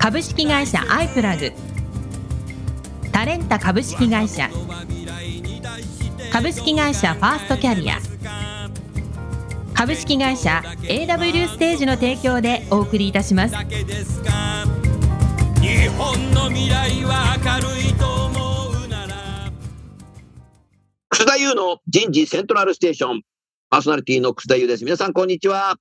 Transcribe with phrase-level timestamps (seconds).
[0.00, 1.52] 株式会社アイプラグ
[3.12, 4.48] タレンタ株式会社
[6.32, 7.98] 株式会社ファーストキャリア
[9.74, 13.60] 株式会社 AW ステージの提供でお送りいたします日
[15.98, 19.52] 本の未来は明るいと思うなら
[21.10, 23.20] 楠田優の人事セントラルステーション。
[23.68, 24.84] パーソナリティの楠田優です。
[24.84, 25.76] 皆さん、こんにちは。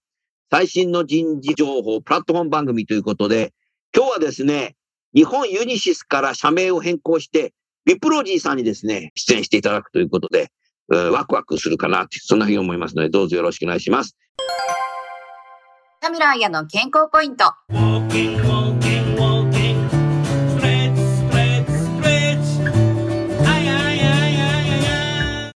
[0.51, 3.53] 最新の人事情報プラットフォーム番組ということで、
[3.95, 4.75] 今日はですね、
[5.15, 7.53] 日本ユニシスから社名を変更して、
[7.85, 10.51] ビプロジーさんにですね、出演していただくということで、
[10.87, 14.15] ワクワクするかなって、そんなふうに思いますので、どうぞよろしくお願いします。
[16.01, 17.51] 田村彩の健康ポイント。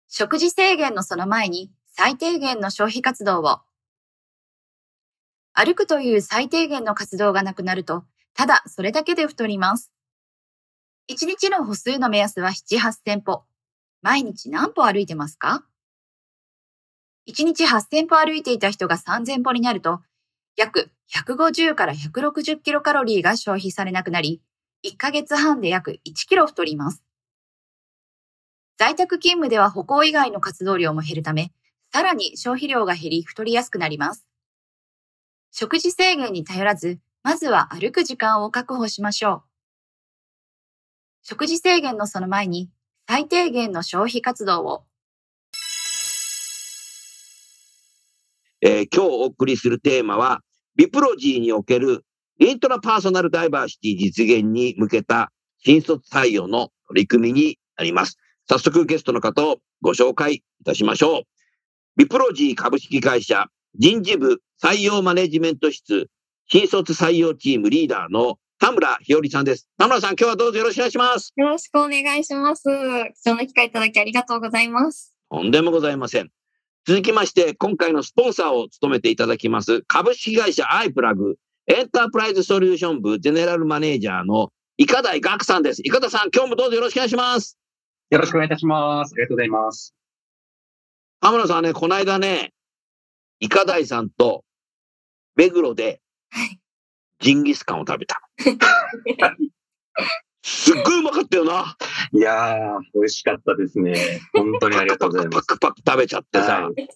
[0.08, 3.60] 食事制限のその前に最低限の消費活動を。
[5.54, 8.04] 歩くという最低限の活動がなくなると、
[8.40, 9.92] ただそれだけで太ります。
[11.12, 13.44] 1日の歩数の目安は7、8000歩。
[14.02, 15.66] 毎日何歩歩いてますか
[17.28, 20.00] ?1 日8000歩歩いていた人が3000歩になると、
[20.56, 24.42] 約150から160キロカロリーが消費されなくなり、
[24.86, 27.04] 1ヶ月半で約1キロ太ります。
[28.78, 31.52] 在宅勤務では歩行以外の活動量も減るため、
[31.92, 34.26] さらに消費量が減り太りやすくなります。
[35.52, 39.42] 食事制限に頼らず、まずは歩く時間を確保しましょう。
[41.22, 42.70] 食事制限のその前に、
[43.08, 44.84] 最低限の消費活動を。
[48.62, 50.42] えー今日お送りするテーマは、
[50.76, 52.06] ビプロジーにおける
[52.40, 58.18] イントラパーソナルダイバーシティ実現に向けた新卒採用の取り組みになります。
[58.48, 61.22] 早速ゲストの方をご紹介いたしましょう。
[61.98, 63.48] ビプロジー株式会社
[63.78, 66.10] 人事部採用マネジメント室
[66.52, 69.70] 新卒採用チームリーダーの田村ひよりさんです。
[69.78, 71.32] 田村さん、今日はどうぞよろしくお願いします。
[71.36, 72.64] よろしくお願いします。
[72.64, 75.16] 貴重な機会いただきありがとうございます。
[75.30, 76.32] とんでもございません。
[76.88, 81.36] 続きまして、今回のスポンサーを務めていただきます、株式会社アイプラグ、
[81.68, 85.84] エンタープライズソリューション部ゼネラルマネージャーの伊香台岳さんです。
[85.86, 87.60] 伊香田さん、今日もどうぞよろしくお願いします。
[88.10, 89.14] よろしくお願いいたします。
[89.14, 89.94] ありがとうございます。
[91.22, 92.54] 田村さんね、この間ね、
[93.40, 94.44] 伊香台さんと
[95.36, 96.02] 目黒で
[97.20, 98.22] ジンギスカンを食べた。
[100.42, 101.76] すっごいうまかったよな。
[102.14, 104.22] いやー、美味しかったですね。
[104.34, 105.48] 本当にありがとうございます。
[105.48, 106.64] パクパク食べちゃってさ。
[106.64, 106.88] はい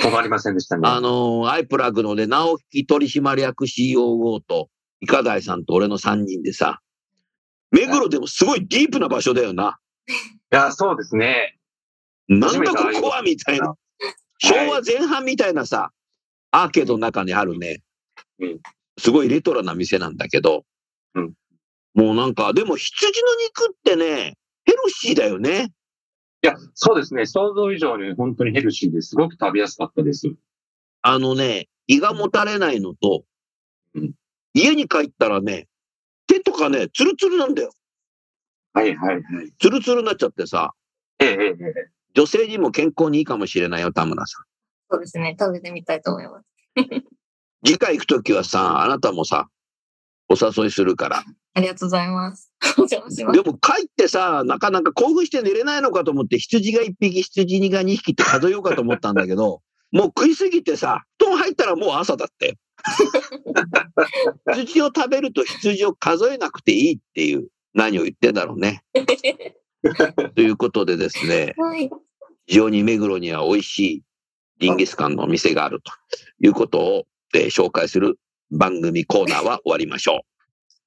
[0.00, 0.88] 止まりませんでしたね。
[0.88, 4.70] あのーアイプラグのね、直木取締役 COO と、
[5.00, 6.80] 伊香台さんと俺の3人でさ、
[7.70, 9.78] 目黒でもすごいディープな場所だよな。
[10.08, 10.12] い
[10.48, 11.58] や、そうですね。
[12.26, 13.68] なんだここはみたいな。
[13.68, 13.76] はい
[14.44, 15.92] 昭和前半みたいなさ、
[16.50, 17.80] アーケードの中にあるね
[18.40, 18.60] うん、
[18.98, 20.64] すごいレトロな店なんだけど
[21.14, 21.32] うん、
[21.94, 25.72] もうなんか、でも羊の肉ってね、ヘルシーだよね。
[26.42, 27.26] いや、そうですね。
[27.26, 30.32] 想像以上に本当にヘルシーですごく食べやすかったです。
[31.02, 33.24] あのね、胃がもたれないのと
[33.94, 34.12] うん、
[34.54, 35.68] 家に帰ったらね、
[36.26, 37.72] 手とかね、ツルツルなんだよ。
[38.72, 39.52] はいはいはい。
[39.60, 40.72] ツルツルになっちゃってさ、
[41.18, 44.44] ええええええ女性にも健康にいいかもしれないよ、田村さん。
[44.90, 45.36] そうですね。
[45.38, 46.46] 食べてみたいと思います。
[47.64, 49.48] 次回行くときはさ、あなたもさ、
[50.28, 51.24] お誘いするから。
[51.54, 52.50] ありがとうございます。
[52.78, 53.42] お邪魔します。
[53.42, 59.62] でも帰ってさ、なかなか興奮して寝れないのかと思って、羊が1匹、羊が2匹って数えようかと思ったんだけど、
[59.92, 62.58] もう食いすぎてさ、布団入ったらもう朝だって。
[64.54, 68.82] 羊を食べると羊を数えなくていいっていう、何を言ってんだろうね。
[70.34, 71.90] ということでですね、はい。
[72.46, 74.02] 非常に目黒には美味しい
[74.60, 75.92] ジンギスカンのお店があると
[76.40, 78.18] いうことを、えー紹介する
[78.50, 80.16] 番組コーナーは終わりましょう。
[80.16, 80.20] あ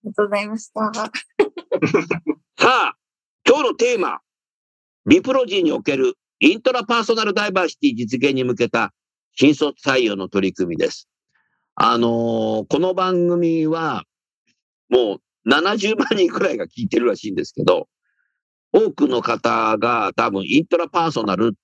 [0.05, 0.91] りがとうございました。
[0.93, 1.11] さ
[2.61, 2.95] あ、
[3.47, 4.19] 今日のテーマ、
[5.05, 8.93] ビプロジーにおけるイントラパーソナルダイバーシティ実現に向けた
[9.33, 11.07] 新卒採用の取り組みです。
[11.75, 14.03] あのーこの番組は、
[14.89, 17.87] もう70万人くらいが聞いてるらしいんですけど、
[18.71, 21.57] 多くの方が多分イントラパーソナルっ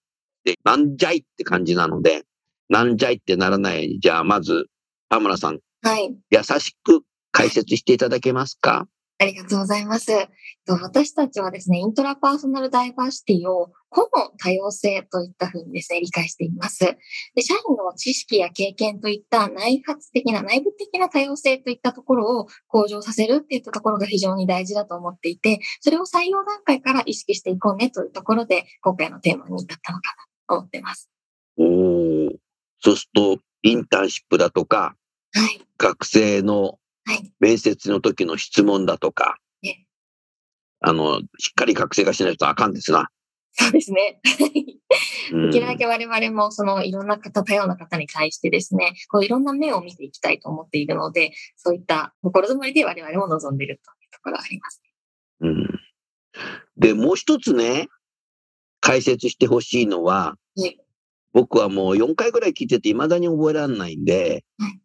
[0.44, 2.24] てなんじゃいって感じなので、
[2.72, 4.68] なんじゃいってならないように、じゃあまず、
[5.10, 6.16] 田村さん、はい。
[6.30, 7.02] 優しく
[7.32, 8.88] 解説していただけますか？
[9.20, 10.12] ありがとうございます。
[10.12, 10.28] えっ
[10.66, 16.80] と私たちはですね、イントラパーソナルダイバーシティを個の多様性といったふうにですね、理解しています。
[17.36, 30.16] で、社員の知識や経験といった内発的な、内部的な多様性といったところを向上させるっていったところが非常に大事だと思っていて、それを採用段階から意識していこうねというところで、今回のテーマに至ったのか
[30.48, 31.10] なと思っています。
[31.58, 32.41] おー
[32.82, 34.96] そうすると、インターンシップだとか、
[35.34, 35.62] はい。
[35.78, 37.34] 学生のはい。
[37.40, 39.86] 面接の時の質問だとかええ、
[40.82, 43.10] あの、しっかり学生がしないとあかんですな。
[43.54, 44.22] そうですね。
[45.34, 54.82] うんできるだけ我々もそのいろんな方、多様な方に対してですね、こういろんな面を見ていきたいと思っているので、そういった心づもりで我々も望んでいるというところがあります。
[55.40, 55.80] うん
[56.78, 57.88] で、もう一つね、
[58.80, 60.78] 解説してほしいのは、はい
[61.34, 64.80] 僕はもう4回ぐらい聞いてて未だに覚えられないんで、はい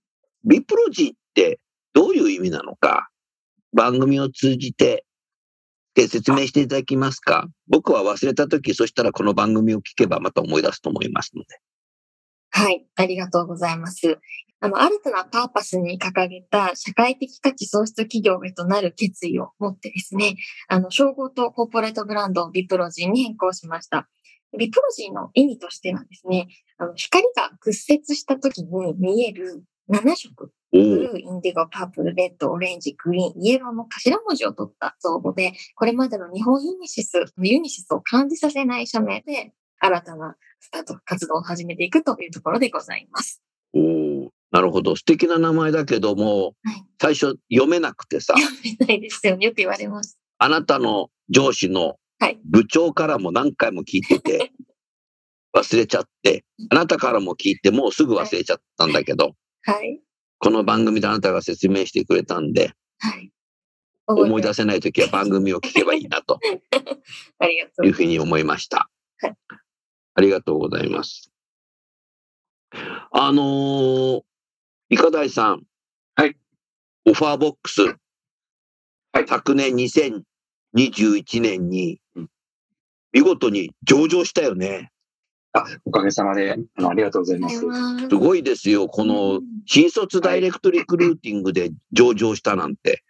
[0.48, 1.58] ビプロジーって
[1.93, 3.08] どういう意味なのか、
[3.72, 5.04] 番組を通じて
[5.94, 7.48] で説明していただきますか？
[7.66, 11.58] 僕は忘れたとき、そしたらこの番組を聞けばまた思い出すと思いますので。
[12.50, 14.19] はい、ありがとうございます。
[14.60, 20.37] あの、新たなパーパスに掲げた社会的価値創出企業へとなる決意を持ってですね、
[20.69, 24.08] あの、商号とコーポレートブランドを BIPROGY に変更しました。
[24.58, 26.48] BIPROGY の意味としてはですね、
[26.78, 43.42] あの、光が屈折した時に見える7色おブおルー、インディゴ、パープル、レッド、オレンジ、グリーン、イエローの頭文字を取った造語で、これまでの日本ユニシス、ユニシスを感じさせない社名で、新たなスタート活動を始めていくというところでございます。
[43.75, 44.96] おーなるほど。
[44.96, 48.50] 素敵な名前だけども、はい最初読めなくてさ、読
[48.81, 49.44] めないですよね。
[49.44, 50.19] よく言われます。
[50.38, 54.52] あなたの上司のはい部長からも何回も聞いてて、
[55.54, 60.00] 忘れちゃって、あなたからも聞いて、もうすぐ忘れちゃったんだけど、はい。
[60.38, 63.32] この番組であなたが説明してくれたんで、はい。
[64.06, 64.54] 思い出す。
[64.54, 66.38] せないときは番組を聞けばいいなと
[67.40, 69.36] ありがとういうふうに思いましたはい。
[70.14, 71.32] ありがとうございます。
[73.10, 74.22] あのー、
[74.90, 75.66] いかだいさん。
[76.14, 76.36] はい。
[77.06, 77.82] オファーボックス。
[77.82, 79.74] はい昨年
[80.76, 82.28] 2021年にうん、
[83.12, 84.90] 見事に上場したよね。
[85.52, 87.58] あ、おかげさまで、あのありがとうございます。
[87.58, 88.88] すごいですよ。
[88.88, 93.02] この新卒ダイレクトリクルーティングで上場したなんて。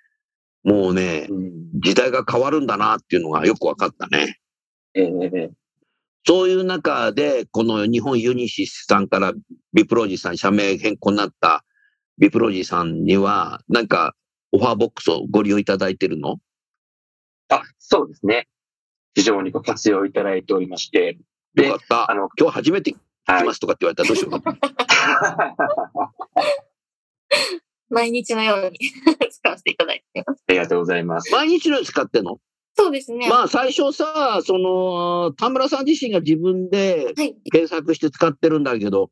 [0.66, 4.38] もうね、うん時代が変わるんだなっていうのがよく分かったね。
[4.94, 5.50] えー
[6.28, 9.32] そういう中で、この日本ユニシスさんから
[9.72, 11.64] ビプロジーさん社名変更になった
[12.18, 14.16] ビプロジーさんには、なんか
[14.50, 16.38] オファーボックスをご利用いただいてるの？
[17.48, 18.48] あ、そうですね。
[19.14, 21.18] 非常にご活用いただいておりまして。
[21.54, 22.10] でよかった。
[22.10, 24.58] あの、今日初めて聞きはいますとかって言われたらどうしようかと。
[27.88, 28.78] 毎日のように
[29.30, 30.42] 使わせていただいています。
[30.48, 31.32] ありがとうございます。
[31.32, 32.40] 毎日のように使ってんの？
[32.74, 33.28] そうですね。
[33.28, 37.34] まあ最初さ、その、田村さん自身が自分ではい。
[37.50, 39.10] 検索して使ってるんだけど、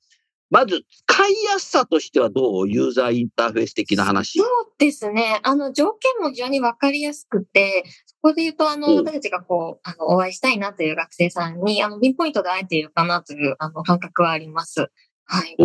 [0.51, 2.69] まず使いやすさとしてはどう？
[2.69, 4.45] ユーザーインターフェース的な話そ。
[4.45, 4.49] う
[4.79, 5.41] ですね。
[5.45, 7.85] あの、条件も非常にわかりやすくて、
[8.25, 14.91] そこで言うと、あの、うん私たちがこう、あの、お会いしたいなという学生さんに、あの、ピンポイントで会えているかなという、あの、感覚はあります。
[15.27, 15.57] はい。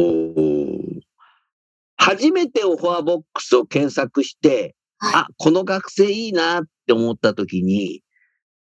[1.95, 8.03] 初めてオファーボックスを検索して、はいあ、この学生いいなって思った時に、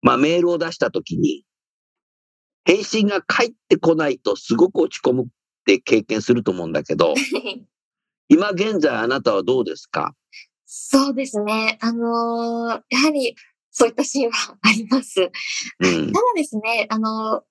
[0.01, 1.43] まあメールを出した時に、
[2.65, 5.27] 返信が返ってこないとすごく落ち込むっ
[5.65, 7.13] て経験すると思うんだけど、
[8.29, 10.15] 今現在あなたはどうですか？
[10.65, 11.77] そうですね。
[11.81, 13.35] あのーやはり、
[13.73, 15.19] そういったシーンはあります。
[15.21, 16.13] うんた。
[16.13, 17.43] だですね、あのー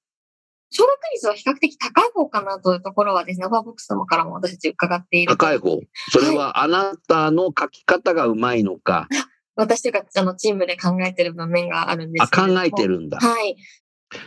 [0.74, 5.36] 承諾率は比較的高い方かなというところはですね、オファーボックス様からも私たち伺っている。
[5.36, 5.78] 高い方。
[6.10, 9.06] それはあなたの書き方がうまいのか、
[9.54, 12.88] 私というか、あの、チームで考えてる場面があるんであ、すけれども考えて。
[12.88, 13.18] るんだ。
[13.18, 13.54] はい。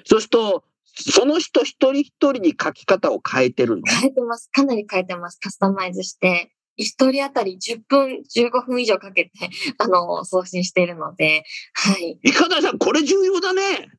[0.04, 3.82] そうすると、その人一人一人に書き方を変えてるの？
[3.88, 4.52] 変えてます。
[4.52, 5.40] かなり変えてます。
[5.40, 6.55] カスタマイズして。
[6.78, 9.32] 一人当たり10分、15分以上かけて、
[9.80, 12.20] あの、送信しているので、はい。
[12.24, 13.90] いかださん、これ重要だね。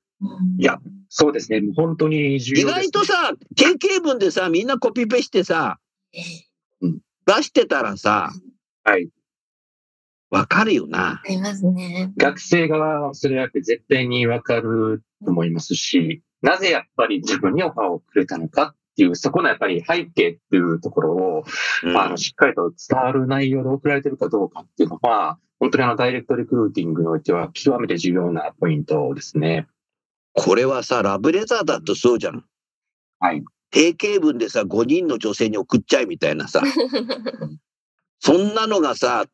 [0.58, 0.78] いや
[1.10, 1.60] そうですね。
[1.60, 5.78] もう本当に重意要です、外とさ、定型文でさ、みんなコピペしてさ、
[6.14, 6.20] え
[7.26, 8.30] 出してたらさ、
[8.84, 9.08] はい。
[10.30, 11.22] わかるよな。
[11.24, 12.12] ありますね。
[12.16, 21.44] 学生側はそれだけ絶対にわかると思いますし、なぜやっぱり自分にオファーをくれたのかっていう、そこのやっぱり背景っていうところを、
[21.84, 29.66] うんまあ、あのしっかりと伝わる内容で送られてるかどうかっていうのは、本当にあのダイレクトリクルーティングにおいては極めて重要なポイントですね。
[30.32, 32.42] これはさ、ラブレターだとそうじゃん。
[33.20, 33.44] はい。
[33.70, 36.62] 定型文でさ、5人の女性に送っちゃいみたいなさ、
[38.20, 39.26] そんなのがさ、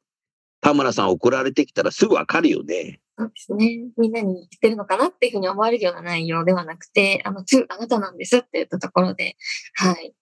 [0.61, 3.01] 田村さん送られてきたらすぐわかるよね。
[3.23, 3.91] そうですね。
[3.97, 9.37] みんなに言ってるのかなっていうふうに思われるような内容ではなくて、あの、2、あなたなんですって言ったところで、
[9.75, 10.15] はい。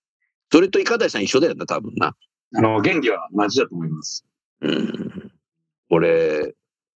[0.53, 2.15] それといかだいさん一緒だよな、多分な。
[2.57, 4.25] あの、原理は同じだと思います。
[4.61, 5.33] うん。
[5.91, 6.55] 俺、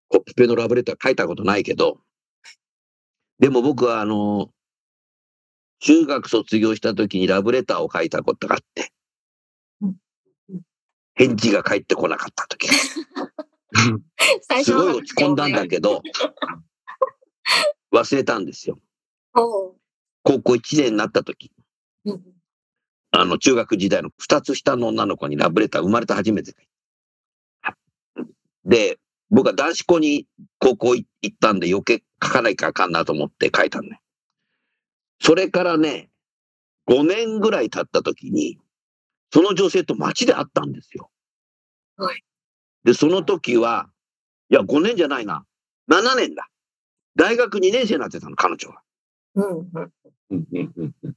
[0.08, 1.98] コピペのラブレター書いたことないけど、
[3.38, 4.50] でも僕はあの、
[5.80, 8.90] 中学卒業した時にラブレターを書いたことがあって
[9.82, 9.96] うん、
[11.14, 12.68] 返事が返ってこなかった時、
[14.42, 16.02] 最すごいの落ち込んだんだけど、
[17.92, 18.78] 忘れたんですよ。
[19.32, 21.52] 高校1年になった時、
[22.04, 22.22] うん
[23.16, 26.54] あの、中学時代の2つ下の女の子にラブレター生まれて初めて。
[28.64, 28.98] で、
[29.30, 30.26] 僕は男子校に
[30.58, 34.00] 高校行ったんで余計書かないかあかんなと思って書いたのね。
[35.20, 36.10] それからね、
[36.88, 38.58] 5年ぐらい経った時に、
[39.32, 41.08] その女性と街で会ったんですよ。
[41.96, 42.24] はい
[42.84, 43.88] で、その時は、
[44.50, 45.44] いや、5年じゃないな。
[45.90, 46.48] 7年だ。
[47.16, 48.82] 大学2年生になってたの、彼女は。
[49.36, 49.92] うんうん。
[50.30, 51.16] うんうんうんうん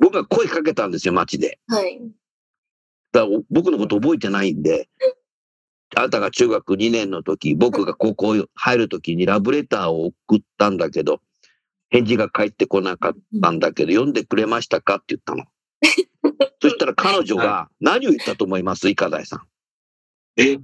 [0.00, 1.58] 僕が声かけたんですよ、街で。
[1.66, 2.00] はい。
[3.12, 4.88] だ僕のこと覚えてないんで、
[5.96, 11.20] あなたが中学2年の時、僕が高校入る時にラブレターを送ったんだけど、
[11.90, 14.96] 返事が返ってこなかったんだけど、読んでくれましたか？
[14.96, 15.44] って言ったの。
[16.62, 18.88] そしたら彼女が何を言ったと思います？
[18.88, 19.42] いかだいさん。
[20.38, 20.58] え、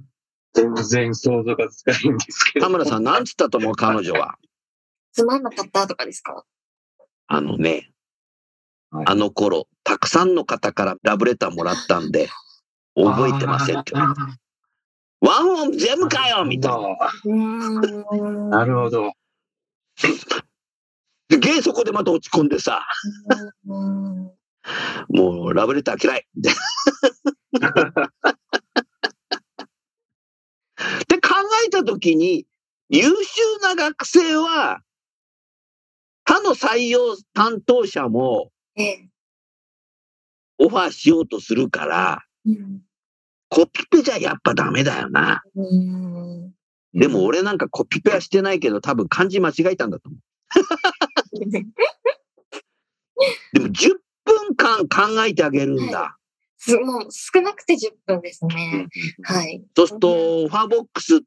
[0.53, 2.65] 全然想像がつかないんですけど。
[2.65, 4.35] 田村さん、何つったと思う彼女は？
[5.11, 6.45] つまんなかったとかですか？
[7.27, 7.91] あのね
[8.91, 12.29] はい、あの頃、たくさんの方からラブレターもらったんで、
[12.95, 14.39] 覚えてませんって言われた。
[15.21, 16.77] ワンオン全部かよみたいな。
[16.79, 16.87] な。
[17.25, 17.33] うー
[18.47, 18.49] ん。
[18.49, 19.11] なるほど。
[21.27, 22.85] で、ゲイそこでまた落ち込んでさ、
[23.67, 24.31] うん
[25.09, 26.27] もうラブレター嫌い。
[26.35, 26.53] でっ
[31.07, 32.45] て考えたときに、
[32.89, 33.13] 優秀
[33.61, 34.81] な学生は、
[36.25, 39.09] 他の採用担当者もええ。
[40.57, 42.81] オファーしようとするから、うん
[43.47, 45.43] コピペじゃやっぱダメだよな。
[45.55, 46.51] うん。
[46.93, 50.21] でも俺なんかコピペはしてないけど、多分漢字間違えたんだと思う。
[53.53, 53.95] でも10
[54.25, 56.17] 分間考えてあげるんだ。
[56.57, 58.87] すもう少なくて10分ですね。
[59.23, 59.63] はい。
[59.75, 61.21] そうすると、オファーボックス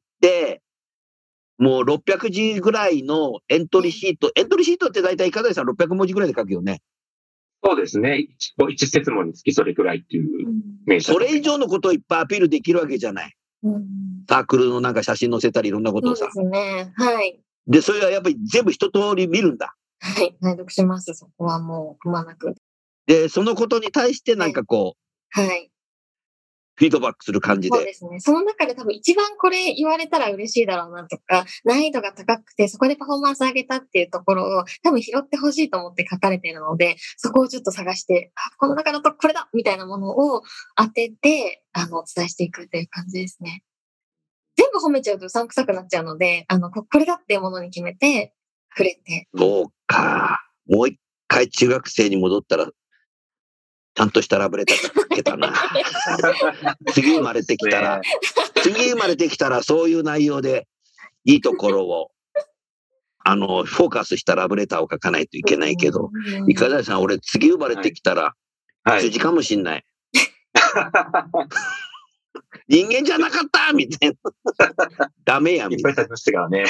[1.59, 6.83] もう600字ぐらいのエントリーシート、エントリーシートって大体、いかだいさん600文字ぐらいで書くよね。
[7.65, 8.19] そうですね。
[8.19, 10.53] 一一節問につきそれくらいっていう
[10.87, 11.15] 名称。
[11.15, 13.35] それ以上のことをいっぱいアピールできるわけじゃない。
[13.65, 13.85] うん
[14.29, 16.59] サークルのなんか写真載せたりいろんなことをさそうで。
[16.59, 16.93] すね。
[16.97, 17.41] はい。
[17.67, 19.75] で、それはやっぱり全部一通り見るんだ。
[20.01, 20.37] はい。
[20.41, 21.15] 拝読します。
[21.15, 22.55] そこはもうくまなく。
[23.07, 25.68] で、そのことに対してなんかこう、はい。
[26.79, 27.77] フィードバックする感じで。
[27.77, 28.21] そうですね。
[28.21, 40.43] その中で多分一番これ言われたら嬉しいだろうなとか、難易度が高くて、そこでパフォーマンス上げたっていうところを多分拾ってほしいと思って書かれているので、そこをちょっと探して、あ、この中だとこれだみたいなものを
[40.77, 43.65] 当てて、あの、お伝えしていくっていう感じですね。
[44.57, 48.35] 全部褒めちゃうとうさんくさくなっちゃうので、あの、ここれだっていうものに決めて、
[48.71, 49.27] 触れて。
[49.37, 50.49] そうか。
[50.69, 52.71] もう一回中学生に戻ったら、
[53.99, 55.53] ちゃんとしたラブレター書けたな。
[56.95, 58.01] 次生まれてきたら、
[58.63, 60.69] 次生まれてきたらそういう内容で
[61.25, 62.13] いいところを、
[63.25, 68.37] あの、フォーカスしたラブレターを書かないといけないけど、うんいかだいさん、俺次生まれてきたら、
[68.85, 69.01] はい。
[69.01, 69.85] 辻かもしんない。
[72.69, 74.17] 人間じゃなかったみたいな。
[75.25, 76.03] ダメやん、みたいな。
[76.03, 76.65] いっぱい食べましたからね。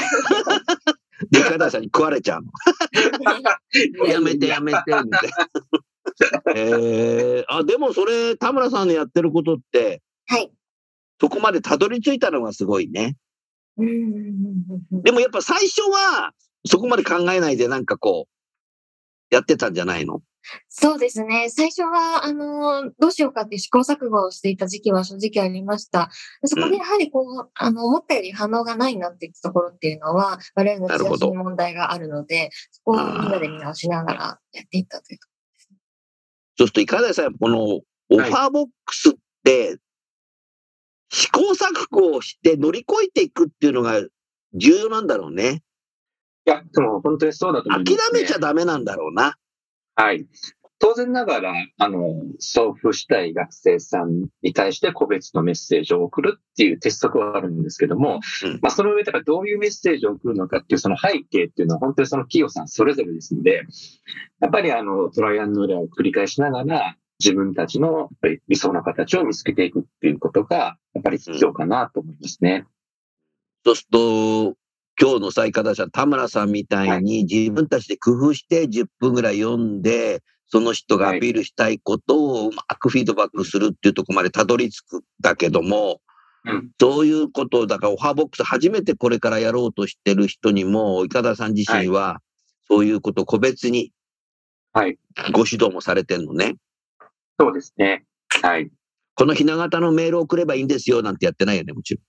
[1.31, 2.51] で、いかだいさんに食われちゃうの。
[4.09, 5.21] やめてやめて、みたいな。
[6.55, 10.53] えー、あ、でもそれ、田村さんのやってることって、はい。
[11.21, 13.17] そこまでたどり着いたのがすごいね。
[13.77, 16.33] うんうんうんうんでもやっぱ最初は、
[16.67, 20.23] そこまで考えないでなんかこう、やってたんじゃないの？
[20.69, 21.49] そうですね。
[21.51, 26.11] 最初は、あの、どうしようかって試行錯誤をしていた時期は正直ありました。
[26.41, 35.29] でそこでやはりこう、あの、思ったより反応がないなっていったところっていうのは、我々のなるほど治安に問題があるので、そこをみんなで見直しながらやっていったというと。
[36.59, 39.13] そうすると、いかだいさん、このオファーボックスっ
[39.45, 39.79] て、
[41.11, 44.01] 試行錯誤をして乗り越えていくっていうのが
[44.55, 45.63] 重要なんだろうね。
[46.47, 48.23] いや、でも本当にそうだと思い諦ます、ね。
[48.23, 49.37] めちゃダメなんだろうな。
[49.95, 50.27] はい。
[50.81, 63.65] 当然ながら、あの、送付したい学生さんに対して個別のメッセージを送るっていう鉄則はあるんですけども、うんまあその上でどういうメッセージを送るのかっていうその背景っていうのは本当にその企業さんそれぞれですので、
[64.41, 68.11] やっぱりあの、トライアンドエラーを繰り返しながら、自分たちの
[68.47, 72.65] 理想の形を見つけていくっていうことが、やっぱり必要かなと思いますね。
[73.65, 74.57] そうすると、
[75.01, 86.01] 今日の最下打者、田村さんみたいに自分たちで工夫して10分ぐらい読んで、その人がアピールしたいことをうまくフィードバックするっていうところまでたどり着くんだけども、
[86.45, 92.23] うんそういうことを、だからオファーボックス初めてこれからやろうとしてる人にも、いかださん自身は、
[92.69, 93.93] そういうことを個別に
[94.73, 94.99] はい。
[95.33, 96.55] ご指導もされてるのね。
[97.41, 98.05] そうですね。
[98.43, 98.71] はい。
[99.15, 102.01] このひな形のメールを送ればいいんですよなんてやってないよね、もちろ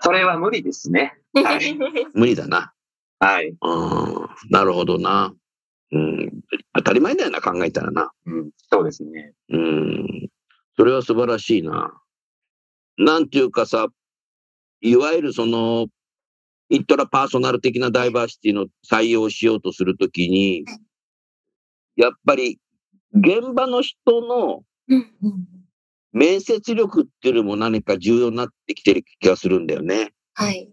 [0.00, 1.14] それは無理ですね。
[1.34, 1.72] はい。
[1.72, 1.78] ん。
[2.12, 2.72] 無理だな。
[3.18, 3.48] はい。
[3.48, 4.28] うん。
[4.50, 5.34] なるほどな。
[5.92, 6.32] うん。
[6.74, 8.10] 当たり前だよな、考えたらな。
[8.26, 9.32] うん、そうですね。
[9.50, 10.28] うん。
[10.76, 11.92] それは素晴らしいな。
[12.98, 13.88] なんていうかさ、
[14.80, 15.86] いわゆるその、
[16.68, 20.64] イントラパーソナル的なダイバーシティの採用しようとするときに、
[21.94, 22.58] やっぱり
[23.14, 24.62] 現場の人の
[26.12, 30.12] 面接力っていうのも何か重要になってきてる気がするんだよね。
[30.34, 30.70] はい。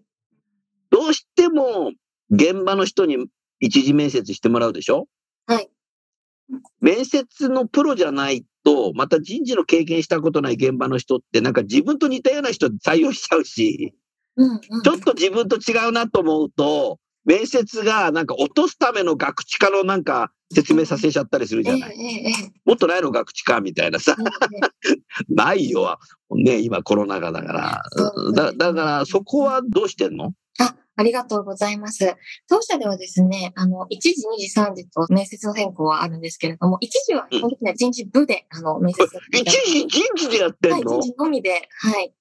[0.90, 1.92] どうしても
[2.30, 3.18] 現場の人に
[3.60, 5.08] 一次面接してもらうでしょ？
[5.48, 5.70] はい。
[6.82, 13.94] 面接のプロじゃないと、また人事の経験したことない現場の人って、なんか自分と似たような人採用しちゃうし、
[14.36, 21.96] うんうんちょっと自分と違うなと思うと、面接がなんか落とすための学知化のなんか説明させちゃったりするじゃない。
[21.98, 24.96] えええええもっとないの学知化みたいなさ、ええ
[25.34, 25.98] ないよ。
[26.36, 27.84] ね、今コロナ禍だから。
[28.34, 30.34] だだからそこはどうしてんの？
[30.96, 32.16] あ、ありがとうございます。
[32.48, 42.14] 当社ではですね、あの、1時、2時、3時と面接の変更はあるんですけれども、1時は基本的には人事部で、あの、面接を一時人事でやってはい、んの人事のみで、はい。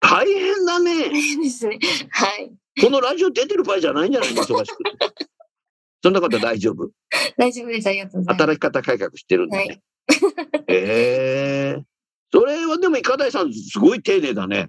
[0.00, 1.08] 大変だね。
[1.42, 1.78] ですね。
[2.10, 2.52] はい。
[2.80, 4.90] このラジオ出てる場合じゃないんじゃないの忙しくて。
[6.02, 6.90] そんなことは大丈夫？
[7.38, 7.86] 大丈夫です。
[7.88, 8.36] ありがとうございます。
[8.42, 9.80] 働き方改革してるんだね。
[10.68, 11.84] ええ
[12.32, 14.68] それはでも、いかだいさん、すごい丁寧だね。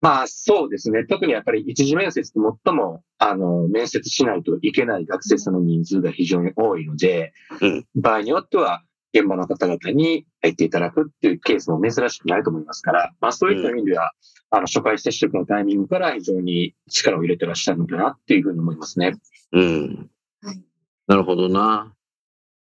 [0.00, 1.04] まあそうですね。
[1.04, 8.82] 特にやっぱり一次面接って最も、あの、面接しないといけない学生さんの人数が非常に多いので、うん場合によっては
[9.12, 14.12] 現場の方々に入っていただくっていうケースも珍しくないと思いますから、まあそういった意味では、
[14.50, 19.14] あの、初回接触のタイミングから非常に力を入れてらっしゃるのかなっていうふうに思いますね。
[19.52, 20.10] うん。
[20.42, 20.62] はい
[21.08, 21.94] なるほどな。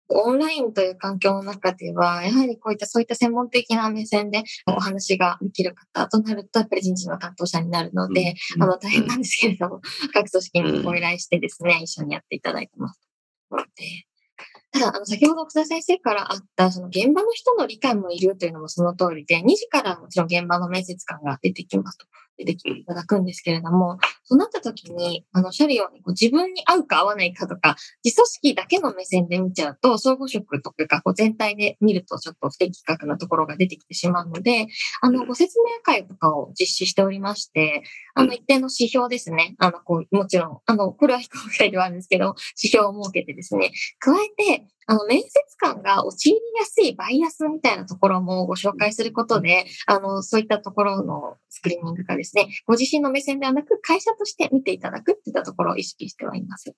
[0.09, 8.63] オンラインという環境の中では、やはりこういったそういった専門的な目線でお話ができる方となると、やっぱり人事の担当者になるので、うん。
[8.63, 9.81] あの、大変なんですけれども、
[10.13, 13.01] 各組織にご依頼してですね、一緒にやっていただいてます。
[14.71, 22.05] ただ、あの、先ほど奥田先生からあった、その現場の人の理解もいるというのもその通りで、2時からもちろん現場の面接官が出てきますと。
[22.37, 34.67] 出てきていただくんですけれども、そうなった時に、あの、おっしゃるように、こう自分に合うか合わないかとか、自組織だけの目線で見ちゃうと、総合職とかこう全体で見るとちょっと不適格なところが出てきてしまうので、
[35.01, 37.83] あの、ご説明会とかを実施しておりまして、
[38.17, 39.55] あの、一定の指標ですね。
[39.59, 56.73] あの、こう、もちろん、あの、これは非公開ではあるんですけど、指標を設けてですね、加えて、あの、面接官が陥りやすいバイアスみたいなところもご紹介することで、あの、そういったところのスクリーニングがですね、ご自身の目線ではなく、会社として見ていただくっていったところを意識してはいます。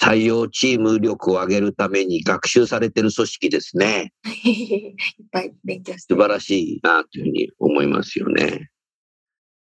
[0.00, 4.12] 採用チーム力を上げるために学習されてる組織ですね。
[4.44, 4.94] いっ
[5.32, 6.14] ぱい勉強して。
[6.14, 8.70] 素晴らしいなというふうに思いますよね。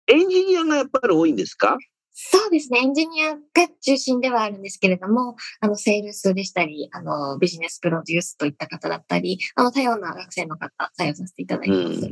[0.10, 1.78] エンジニアがやっぱり多いんですか？
[2.12, 2.80] そうですね。
[2.80, 3.40] エンジニアが
[3.80, 12.06] 中心ではあるんですけれども、あの、セールスでしたり、あの、ビジネスプロデュースといった方だったり、あの、多様な学生の方、採用させていただいてます。
[12.06, 12.12] うん。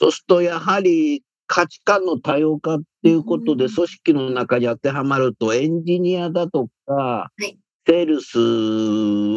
[0.00, 3.74] そうすると、やはり価値観の多様化っていうことで、うん。
[3.74, 7.56] 組織の中に当てはまると、エンジニアだとか、い。
[7.88, 8.38] セールス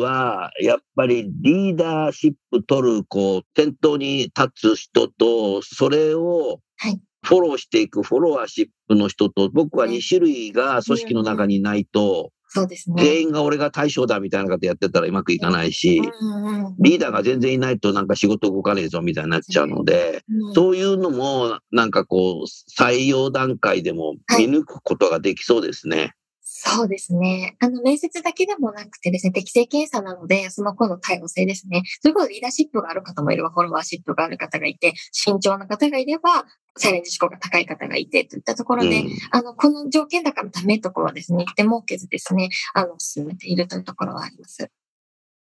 [0.03, 13.03] は、やっぱりリーダーシップ取る、こう、先頭に立つ人と、それをはいフォローしていくフォロワーシップの人と、僕は2種類が組織の中にないと、そうですね。
[13.03, 16.01] 全員が俺が対象だみたいなことやってたらうまくいかないし、
[16.79, 20.53] リーダーが全然いないとなんか仕事動かねえぞみたいになっちゃうので、うん。
[20.55, 26.15] そういうのもなんかこう採用段階でも見抜くことができそうですね。
[26.61, 27.55] そうですね。
[27.59, 31.83] あの、面接だけでもなくてですね、適正検査なので、その子の多様性ですね。
[32.01, 36.45] それこそリーダーシップがある方もいれば、フォロワーシップがある方がいて、慎重な方がいれば、
[36.77, 44.69] チャレンジ志向が高い方がいて、といったところで、うんあの、この条件だからダメところはですね、一点設けずですね、あの、進めているというところはあります。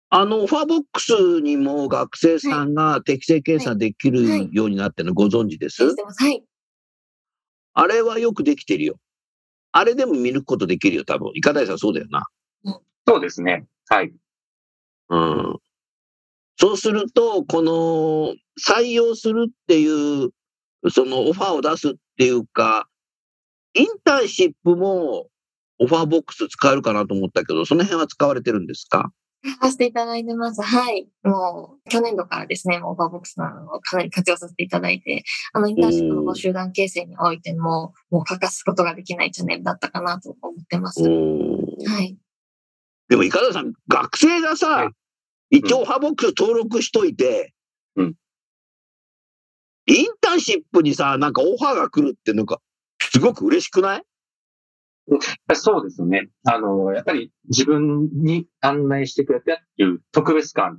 [0.09, 6.25] あの、オファーボックスにも学生さんが適正検査できるはいようになってるのご存知です、してます。
[6.25, 6.43] はい。
[7.75, 8.97] あれはよくできてるよ。
[9.77, 11.33] あれでも見抜くことできるよ、多分。
[11.35, 12.27] いかだいさんそうだよな。
[13.09, 13.67] そうですね。
[13.89, 14.15] はい。
[15.09, 15.59] うん。
[16.57, 18.35] そうすると、この
[18.65, 20.31] 採用するっていう、
[20.91, 22.89] そのオファーを出すっていうか、
[23.75, 25.27] インターンシップも
[25.81, 29.11] オファーボックス使えるかなと思ったけど、その辺は使われてるんですか？
[29.61, 30.63] させていただいてます。
[30.63, 31.09] はい。
[31.23, 41.03] もう、去年度からですね、もうオファーボックスなのをかなり活用させていただいて、あの、インターンシップのご集団形成においても、もう欠かすことができないチャンネルだったかなと思ってます。
[41.03, 42.17] はおい。
[43.09, 44.89] でも、いかださん、学生がさ、はい
[45.51, 47.53] 一応オファーボックス登録しといて、
[47.97, 48.15] うん
[49.87, 52.61] インターンシップにさ、なんかオファーが来るってなんか、
[52.99, 54.03] すごく嬉しくない？
[55.55, 56.29] そうですよね。
[56.45, 60.77] あの、やっぱり自分に案内してくれたっていう特別感っ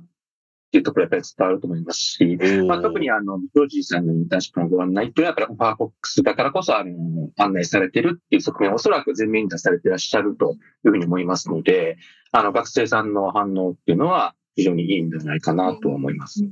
[0.72, 6.92] ていうところやっぱり伝わると思いますし、まあ、特にあの、ジョージーさんのインターンシップのご案内っていうのはやっぱりオファーボックスだからこそあの
[7.38, 11.98] 案内されてるっていう側面をおそらく前面に出されていらっしゃるというふうに思いますので、
[12.32, 16.44] あの、学生さんの反応っていうのは非常にいいんじゃないかなと思います。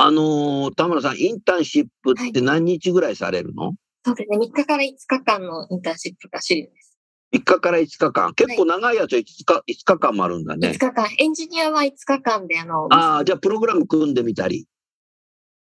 [0.00, 3.74] あのー田村さん、インターンシップって何日ぐらいされるの、
[4.08, 4.38] そうですね。
[4.38, 6.98] 3日から5日間のインターンシップが主流です。
[7.34, 8.34] ?3 日から5日間。
[8.34, 10.72] 結構長いやつは5日 ,5 日間もあるんだ5ね。
[10.72, 11.08] 日間。
[11.18, 14.66] エンジニアは5日間で、あの、ああ、じゃあプログラム組んでみたり。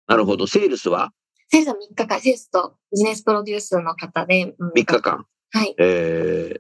[0.07, 0.47] なるほど。
[0.47, 1.11] セールスは？
[1.49, 5.27] セールスは3日間、セールスとビジネスプロデュースの方で、うん3日間。
[5.51, 5.75] はい。
[5.79, 6.57] え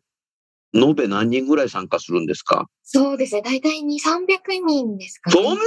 [0.74, 2.68] ー、延べ何人ぐらい参加するんですか？
[2.82, 3.42] そうですね。
[3.42, 5.34] 大体2、300人ですかね。
[5.34, 5.58] そんなに、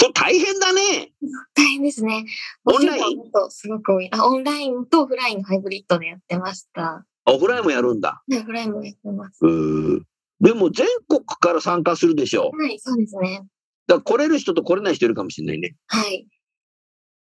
[0.00, 1.12] そ大変だね。
[1.56, 2.24] 大変ですね。
[2.64, 4.08] オンラインとすごく多い。
[4.12, 7.04] あ、オンラインとオフラインのハイブリッドでやってました。
[7.26, 8.10] オフラインもやるんだ。
[8.10, 9.40] はいオフラインもやってます。
[10.40, 12.52] でも全国から参加するでしょ。
[12.56, 13.44] はい、そうですね。
[13.88, 15.74] だから来れる人と来れない人いるかもしれないね。
[15.88, 16.28] はい。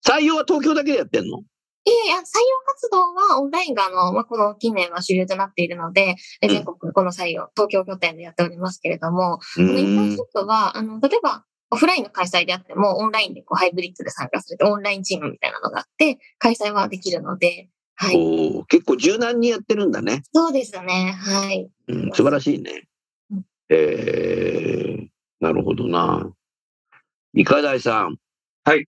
[0.05, 1.43] 採用は東京だけでやってんの？
[1.85, 2.23] いやいや、採用
[2.67, 18.15] 活動はオンラインが、あの、まあ、この近年は主流となっているので、え全国この採用、東京拠点でやっておりますけれども、うこのインターンシップは、あの、例えば、オフラインの開催であっても、オンラインでこうハイブリッドで参加すると、オンラインチームみたいなのがあって、開催はできるので、はい。
[18.15, 20.23] おー結構柔軟にやってるんだね。
[20.33, 21.15] そうですね。
[21.17, 21.69] はい。
[21.87, 22.87] うん、素晴らしいね
[23.31, 23.45] うん。
[23.69, 25.07] えー、
[25.41, 26.29] なるほどな。
[27.33, 28.15] イカダイさん。
[28.63, 28.87] はい。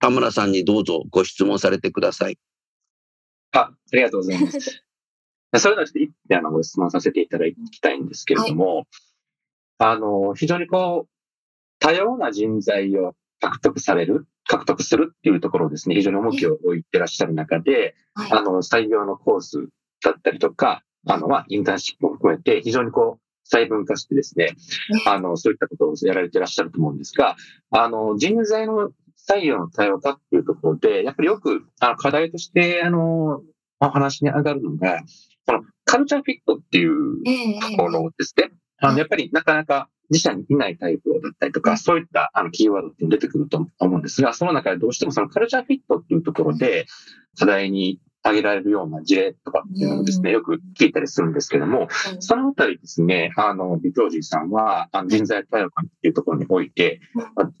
[0.00, 2.38] 田村さんにどうぞご質問されてください。
[3.52, 4.84] あ、ありがとうございます。
[5.58, 8.86] それではちょっと一点あのご質問させていただきたいんですけれども、
[9.78, 11.15] あの、非常にこう、
[11.86, 18.32] 多様な人材を獲得される、獲得するっていうところをですね、非常に重きを置いてらっしゃる中で、はい。
[18.32, 19.68] あの、採用のコース
[20.02, 24.54] だったりとか、あの、まあ、インターンシップも含めて、非常にこう、細分化してですね、ね
[25.06, 27.36] あの、そういったことをやられてらっしゃると思うんですが、
[27.70, 28.90] あの、人材の
[29.30, 33.42] 採用の多様化っていうところで、やっぱりよく、あの、課題として、あの、
[33.78, 35.02] お話に上がるのが、
[35.46, 38.50] その、カルチャーフィットっていうええところですね。
[38.78, 46.86] あの、やっぱりなかなか自社にいないタイプだったりとか、そういったあのキーワードって出てくると思うんですが、その中でどうしてもそのカルチャーフィットっていうところで
[47.38, 57.00] 課題に挙げられるような事例とかっていうのをですね、よく聞いたりするんですけども、そのあたりですね、あの、ビプロジーさんは、あ人材多様化っていうところにおいて、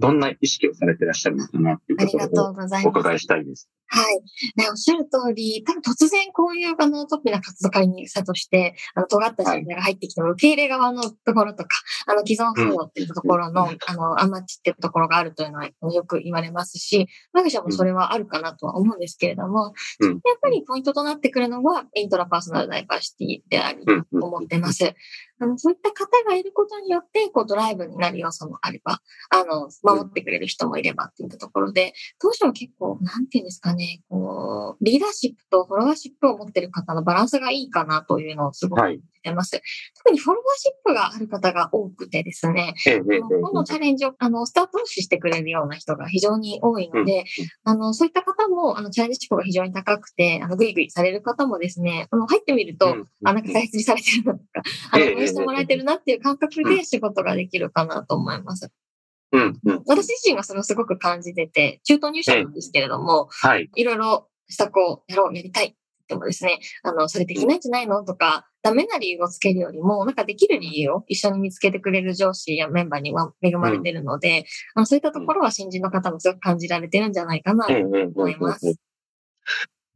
[0.00, 2.98] どんな意識をされてらっしゃるのかなっていうことをうございます。
[2.98, 3.68] お伺いしたいです。
[3.88, 4.20] はい。
[4.56, 11.68] ね、おっしゃる通り、多分突然こういうあのトップな活動家にしたとして、あの、尖った人材が入ってきても、受け入れ側のところとか、
[12.06, 24.94] あの、既存不要っていうところの、あの、アマチっていうところがあるというのはよく言われますし、我が社もそれはあるかなとは思うんですけれども、うんやっぱりポイントとなってくるのは、イントラパーソナルダイバーシティであり、と思ってます。
[25.38, 39.00] あの、そういった方がいることによって、こう、ドライブになる要素もあれば、あの、守ってくれる人もいればっていったところで、当初は結構、なんていうんですかね、こう、リーダーシップとフォロワーシップを持っている方のバランスがいいかなというのをすごくはい。
[39.26, 39.60] てます。
[39.96, 47.24] 特にフォロワーシップがある方が多くてですね、ええ、ええ、ええあのチャレンジを、あの、スタート押ししてくれるような人が非常に多いので、
[47.64, 58.70] あの、そういった方も、あの、チャレンジ志向が非常に高くて、あの、グイグイされる方もですね、あの、入ってみると、うんあ、なんか大切にされてるなとか、あの、してもらえてるなっていう感覚で仕事ができるかなと思います。
[59.32, 59.82] うん、うん。
[59.86, 63.68] 私自身はそれをすごく感じてて、中途入社なんですけれども、はい。
[63.74, 65.76] いろいろ施策をやろう、やりたいって
[66.08, 78.76] 言ってもですね、あの、それできないんじゃないのとか、ダメな理由をつけるよりも、なんかできる理由を一緒に見つけてくれる上司やメンバーには恵まれてるので、あのそういったところは新人の方もすごく感じられてるんじゃないかなと思います。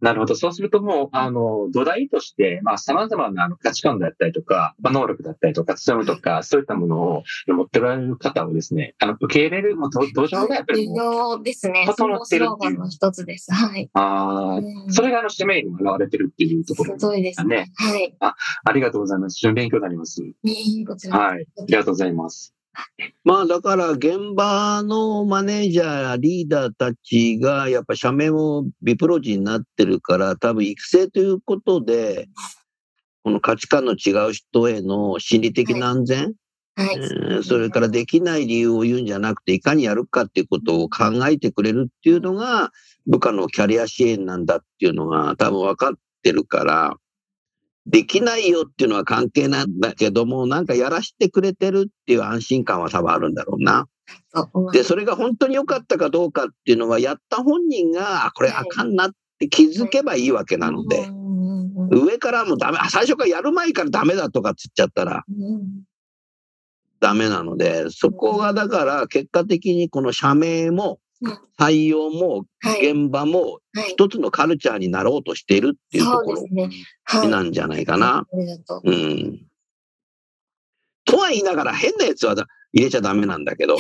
[0.00, 0.34] なるほど。
[0.34, 11.84] そうするともう、あの、土台として、まあ、様々なあの価値観だったりとか、まあ、能力だったりとか、強みとか、そういったものを持っておられる方をですね、あの、受け入れる、もう、土土壌がやっぱり重もう、要ですね。
[11.86, 13.52] そ整ってるっていうの一つです。
[13.52, 13.90] はい。
[13.92, 17.56] ああ、うんそれがあの、使命にも現れてるっていうところそうですね。
[17.56, 17.72] ね。
[17.74, 18.16] はい。
[18.64, 19.36] ありがとうございます。
[19.36, 20.22] 非常に勉強になります。
[20.86, 21.46] こちらはい。
[21.58, 22.54] ありがとうございます。
[23.24, 32.28] まあだから現場のマネージャー、リーダーたちがやっぱ社名もビプロジーになってるから多分育成ということで、
[33.22, 36.34] この価値観の違う人への心理的な安全、
[36.76, 36.96] はい。
[36.96, 42.70] えーそれからできない理由を言うんじゃなくていかにやるかっていうことを考えてくれるっていうのが
[43.06, 46.96] 部下のキャリア支援なんだっていうのが多分分かってるから、
[47.90, 53.88] できないよっていうのは関係なんだけども、なんかやらしてくれてるっていう安心感は多分あるんだろうな。
[54.72, 61.08] で、それが本当に良かったかどうかっていうのは、やった本人が、あこれあかんなって気づけばいいわけなので、
[61.90, 65.82] 上からもうダメ、あ最初からやる前からダメだとかつっちゃったらうん。
[67.00, 71.09] ダメなので、そこがだから結果的にこの社名もうん
[71.58, 72.90] 採用もはい。
[72.90, 73.90] 現場もはい。
[73.90, 77.28] 一つのカルチャーになろうとしているっていうところ。
[77.28, 78.26] なんじゃないかな。
[78.66, 78.82] と。
[78.84, 79.46] うん。
[81.04, 83.76] とは言いながら変なやつはだ入れちゃダメなんだけど、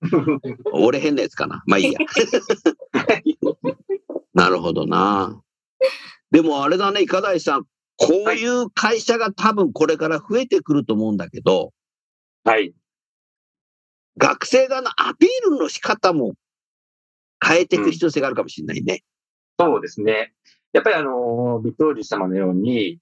[0.72, 1.62] 俺変なやつかな。
[1.66, 1.98] まあいいや。
[4.32, 5.42] なるほどな。
[6.30, 7.64] でもあれだね、いかだいさん。
[7.96, 11.72] こういう会社が多分これから増えてくると思うんだけど、
[12.44, 12.72] はい。
[14.18, 16.34] 学生側のアピールの仕方も
[17.44, 19.02] 変えていく必要性があるかもしれないね。
[19.58, 20.32] そうですね。
[20.72, 22.98] やっぱりあの、ビットーリー様のように、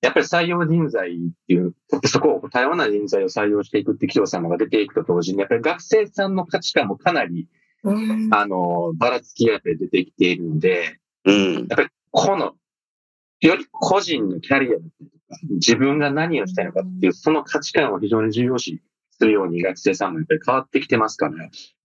[0.00, 1.74] やっぱり採用人材っていう、
[2.06, 7.48] そこを多様な人材を採用していくって企業様が出ていくと同時に、やっぱり学生さんの価値観もかなり、
[7.82, 11.54] うんあの、ばらつきがやっぱり出てきているので、うん。
[11.54, 12.54] やっぱりこの、
[13.40, 18.80] より個人のキャリアだったりとか、自分が何をしたいのかっていう、その価値観を非常に重要視
[19.20, 21.34] するように学生さんもやっぱり変わってきてますから、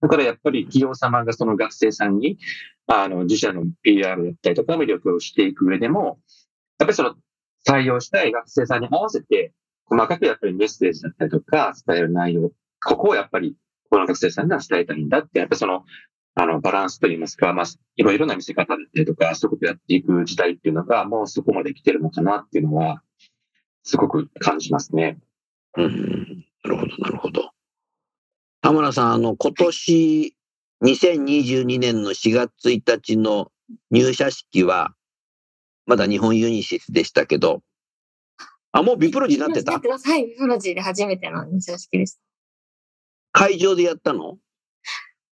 [0.00, 2.38] だからやっぱり企業様がその学生さんに、
[2.86, 6.16] あの、自社の PR だったりとか魅力をしていく上でも、やっ
[6.78, 7.14] ぱりその
[7.68, 9.52] 採用したい学生さんに合わせて、
[9.84, 12.52] 細かくやっぱりメッセージだったりとか伝える内容、
[12.84, 13.54] ここをやっぱり
[13.90, 15.84] この学生さんが伝えたいんだって、やっぱりその
[16.38, 23.02] あの、バランスといいますか、まあ、いろいろな見せ方だったりとか、そういうことやっていく時代っていうのが、もうそこまで来てるのかなっていうのは、
[23.84, 25.18] すごく感じますね。
[25.78, 26.35] うん。
[26.66, 27.50] なるほど、なるほど。
[28.60, 30.36] 田村さん、あの、今年、
[30.82, 33.52] 2022年の4月1日の
[33.90, 34.94] 入社式は、
[35.86, 37.62] まだ日本ユニシスでしたけど、
[38.72, 39.72] あ、もうビプロジーになってた？
[39.72, 39.78] は
[40.16, 40.26] い。
[40.26, 42.20] ビプロジーで初めての入社式です。
[43.32, 44.38] 会場でやったの？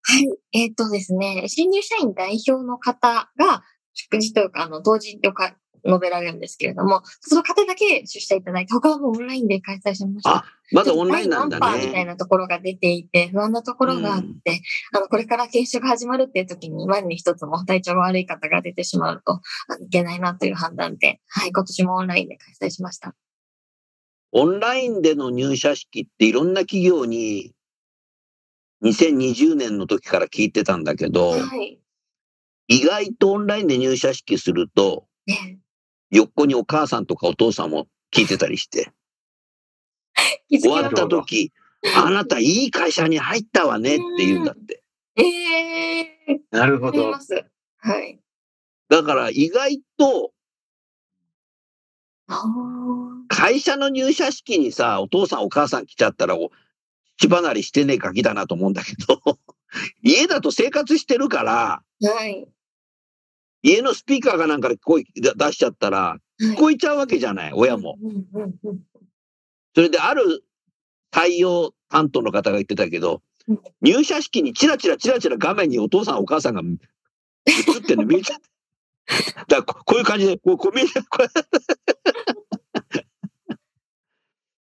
[0.06, 0.28] はい。
[0.52, 10.36] えっ、とですね、新入社員代表の方が、祝辞というか、あの、同時とか述べられるんですけれども、その方だけ出社いただいて、他はもうオンラインで開催しました。
[10.36, 12.04] あ、まだオンラインなんだ第何波みたいね。
[12.06, 19.40] なところが出ていて、不安なところがあって、あの、これから研修が始まるっていう時に、万に一つも体調が悪い方が出てしまうと、
[19.84, 23.14] いけないなという判断で、はい、今年もオンラインで開催しました。
[24.32, 27.54] オンラインでの入社式っていろんな企業に
[28.82, 31.78] 2020年の時から聞いてたんだけど、はい。
[32.68, 35.58] 意外とオンラインで入社式すると、ね、
[36.14, 38.92] 横にお母さんとかお父さんも聞いてたりして、
[40.50, 41.52] 終わった時、
[41.96, 44.82] あなたいい会社に入ったわねって言うんだって。
[45.16, 47.12] ええー、なるほど。
[47.12, 47.18] は
[48.00, 48.20] い。
[48.88, 50.32] だから意外と
[53.28, 56.50] 会社の入社式にさ、お父さんお母さん来ちゃったら、お
[57.18, 59.20] 血離れしてねえガキだなと思うんだけど、
[60.02, 62.46] 家だと生活してるから、はい。
[63.64, 67.96] 家のスピーカーかなんかで声出しちゃったら、聞こえちゃうわけじゃない、親も。
[69.74, 70.44] それである
[71.12, 79.44] 採用担当の方が言ってたけどうん、入社式にチラチラチラチラ画面にお父さんお母さんが映ってるの 見えちゃった。
[79.46, 81.04] だからここういう感じで、こうこう見えちゃう。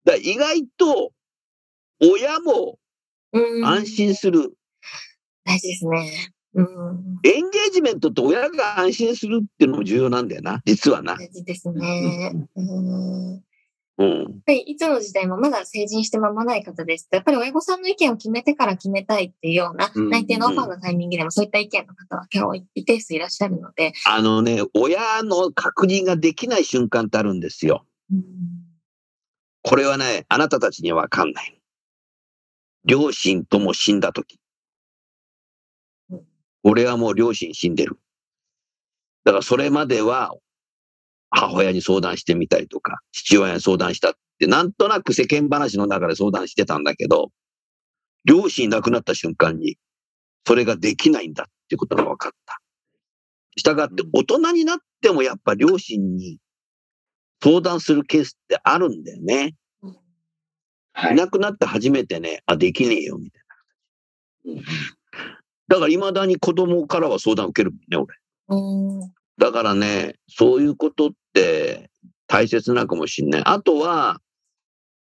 [0.04, 1.12] だ意外と
[2.00, 2.80] 親も
[3.32, 4.56] うん安心する。
[5.44, 6.32] 大事ですね。
[6.54, 6.66] うん。
[7.24, 11.16] エンゲージメントって親が安心するっていうのも重要なんだよな、実はな。
[11.16, 12.32] 大事ですね。
[12.56, 13.32] うん。
[13.32, 13.40] やっ
[13.98, 14.40] うん。
[14.46, 27.86] ぱりいつの時代もまだ成人して間もない方ですと、やっぱり親御さんの意見を決めてから決めたいっていうような、うん内定のオファーのタイミングでもそういった意見の方は結構一定数いらっしゃるので、あのね、親の確認ができない瞬間ってあるんですよ。
[28.10, 28.22] うん
[29.64, 31.56] これはね、あなたたちにはわかんない。
[32.84, 34.41] 両親とも死んだときうん。
[36.64, 37.98] 俺はもう両親死んでる。
[39.24, 40.34] だからそれまでは
[41.30, 47.30] 母親に相談してみたりとか、父親に相談したって、なんとなく世間話の中で相談してたんだけど、
[48.24, 49.78] 両親亡くなった瞬間に、
[50.46, 52.58] それができないんだってことが分かった。
[53.56, 56.38] したがって、大人になってもやっぱ両親に
[57.42, 59.54] 相談するケースってあるんだよね。
[60.92, 61.16] はいい。
[61.16, 63.42] なくなって初めてね、あ、できねえよ、みたい
[64.44, 64.62] うんな。
[65.72, 68.18] だから未だに子供からは相談受けるもんね、俺。
[68.48, 69.12] うん。
[69.38, 71.90] だからね、そういうことって
[72.26, 73.42] 大切なのかもしれない。
[73.46, 74.20] あとは、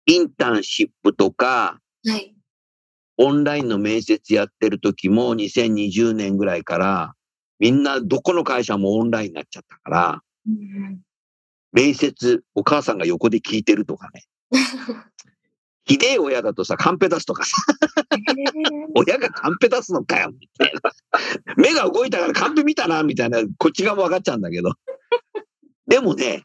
[0.07, 2.33] インターンシップとか、はい。
[3.17, 7.13] オンラインの面接やってる時も2020年ぐらいから、
[7.59, 10.99] みんなどこの会社もオンラインになっちゃったから、うん
[11.73, 14.23] 面接、お母さんが横で聞いてるとかね。
[15.85, 17.55] ひでえ親だとさ、カンペ出すとかさ、
[18.95, 20.91] 親がカンペ出すのかよ、みたいな。
[21.57, 24.71] 目が動いたからカンペ見たな、みたいな、こっち側も分かっちゃうんだけど。
[25.87, 26.41] でもね、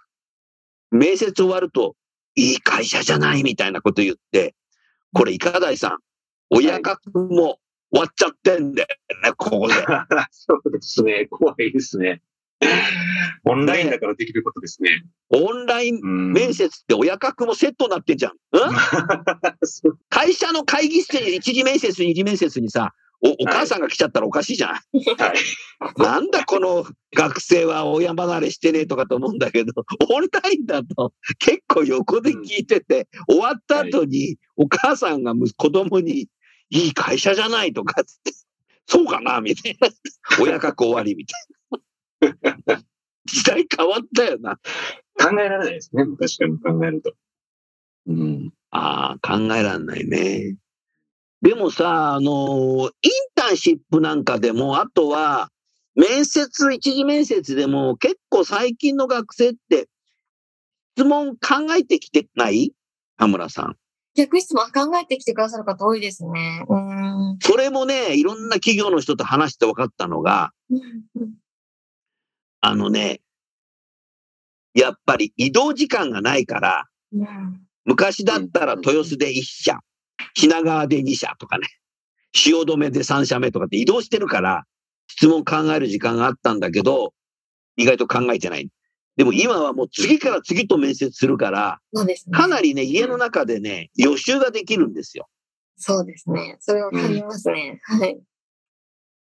[0.90, 1.96] 面接終わると、
[2.35, 4.55] いい会社じゃない、みたいなこと言って、
[5.14, 5.98] これ、いかだいさん、
[6.50, 7.59] 親格も
[7.92, 8.88] 終わっちゃってんだよ
[9.24, 9.74] ね、ここで。
[10.31, 11.26] そうですね。
[11.31, 12.20] 怖いですね。
[13.44, 14.90] オンラインだからできることですね。
[15.31, 18.33] オンラインうん面接って親格もセットになってんじゃん。
[18.53, 18.61] うん？
[20.11, 22.92] 会社の会議室に一次面接、二次面接にさ、
[23.23, 24.70] おお母さんが来ちゃったらおかしいじゃん。
[24.70, 24.83] はい。
[26.03, 29.73] なんだこの学生は親離れしてねえとかと思うんだけど、
[30.11, 36.29] オンラインだと結構横で聞いてて、終わった後にお母さんがむ子供に、
[36.73, 38.11] いい会社じゃないとかって、
[38.87, 39.88] そうかなみたいな。
[40.38, 41.57] 親格終わりみたいな。
[43.26, 44.56] 時代変わったよな。
[45.18, 46.04] 考えられないですね。
[46.04, 47.12] 確かに考えると。
[48.06, 48.52] うん。
[48.70, 50.56] ああ、考えらんないね。
[51.42, 55.50] でもさ、あの、インターンシップなんかでも、あとは、
[55.94, 59.88] 面接、一次面接でも、結構最近の学生って、
[60.96, 62.72] 質問考えてきてない？
[63.16, 63.76] 田村さん。
[64.14, 66.64] 逆質問考えてきてくださる方多いですね。
[66.68, 67.38] うん。
[67.40, 71.35] それもね、いろんな企業の人と話して分かったのが、うん
[72.61, 73.20] あのね、
[74.75, 79.81] やっぱり移動時間がないから、うん昔だったら豊洲で1社、
[80.35, 81.66] 品川で2社とかね、
[82.33, 84.64] 汐留で3社目とかって移動してるから、
[85.09, 87.14] 質問考える時間があったんだけど、
[87.77, 88.68] 意外と考えてない。
[89.16, 92.14] でも今はもう次から次と面接するから、ね。
[92.33, 95.29] かなりね、家の中でね、予習ができるんですよ。
[95.77, 96.59] そうですね。
[96.61, 97.81] それは感じますね。
[97.83, 98.20] はい。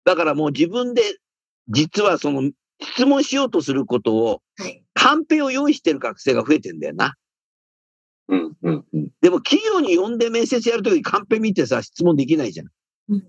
[0.03, 1.01] だからもう自分で、
[1.69, 4.83] 実はその、質問しようとすることを、はい。
[4.93, 7.15] カンペを用意してる学生が増えてんだよな。
[8.27, 8.57] うん。
[8.61, 8.85] うん。
[8.93, 9.09] うん。
[9.21, 12.67] でも企業に呼んで面接やるときにカンペ見てさ、質問できないじゃん。
[13.09, 13.23] うんうん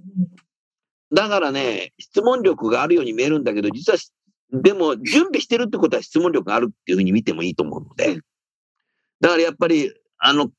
[1.15, 4.11] だからね、質問力があるように見えるんだけど、実はし、
[4.51, 8.21] でも準備してるってことは質問力があるっていうふうに見てもいいと思うので。
[9.21, 10.51] だからやっぱり、あの、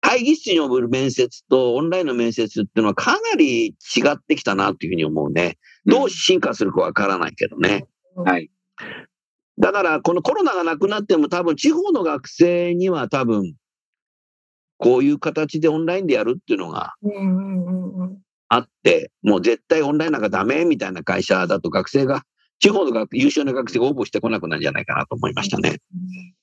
[0.00, 3.72] 会議室に呼ぶ面接とオンラインの面接っていうのはかなり違
[4.10, 5.58] ってきたなっていうふうに思うね。
[5.84, 7.84] どう進化するかわからないけどね。
[8.22, 8.50] はい。
[9.58, 13.54] だから、このコロナがなくなっても多分地方の学生には多分、
[14.76, 16.94] こういう形でオンラインでやるっていうのが
[18.48, 22.22] あって、もう絶対オンラインなんかダメみたいな会社だと学生が、
[22.60, 25.78] 地方の学優秀な学生が応募してこなくなるんじゃないかなと思いましたね。
[25.92, 26.38] うん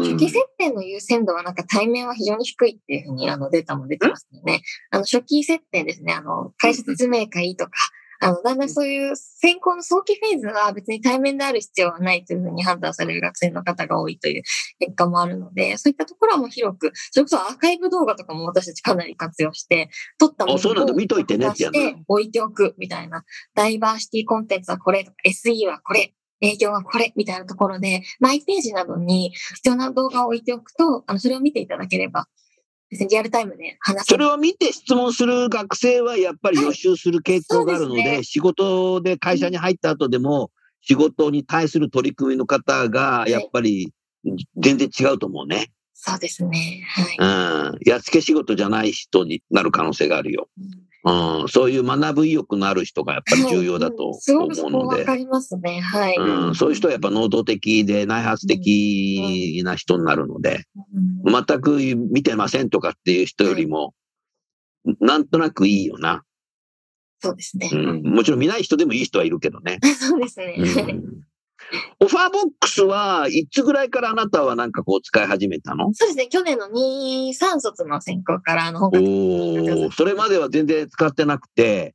[0.00, 4.62] 初期設定の優先度はなんか対面は非常に低いっていうふうにあのデータも出てますよね。
[4.90, 6.14] あの初期設定ですね。
[6.14, 7.72] あの会社説明会とか、
[8.20, 14.42] あのだんだんそういう選考の早期フェーズは別に対面である必要はないというふうに判断される学生の方が多いという
[14.78, 21.66] 結果もあるので、そういったところはもう広く、それこそアーカイブ動画とかも私たちかなり活用して、撮ったものあそうなんだ見といてねって
[22.06, 23.24] 置いておくみたいな。
[23.54, 32.28] ダイバーシティコンテンツはこれとか、SE はこれ、営業はこれみたいなところで、マイページなどに必要な動画を置いておくと、あの、それを見ていただければ、
[32.90, 34.06] リアルタイムで話。
[34.06, 40.50] それを見て質問する学生はやっぱり予習する傾向があるので、はいですね仕事で会社に入った後でも、
[40.82, 43.92] 仕事に対する取り組みの方が、やっぱり
[44.56, 45.70] 全然違うと思うね。
[45.94, 46.82] そうですね。
[47.18, 47.74] はい。
[47.74, 47.78] うん。
[47.84, 50.48] やっつけ仕事じゃない人になる可能性があるよ。
[51.04, 51.48] うん。
[51.48, 54.60] そういう学ぶ意欲のある人がやっぱり重要だと思うので。
[54.62, 55.80] こわかりますね。
[55.80, 56.16] はい。
[56.16, 60.64] うん、そういう人はやっぱ能動的で内発的な人になるので、
[60.94, 63.94] うん全く見てませんとかっていう人よりも、
[65.00, 66.24] なんとなくいいよな。
[67.22, 67.76] そうですねう。
[67.76, 69.78] ん、もちろん見ない人でもいい人はいるけどね。
[70.00, 70.54] そうですね。
[70.58, 71.02] うはいん、
[72.00, 75.92] オファーボックスはいつぐらいからあなたはなんかこう使い始めたの？
[75.92, 76.28] そうですね。
[76.28, 81.94] 去年の2、3卒の選考から、あの、本お格ーそれまでは全然使ってなくて、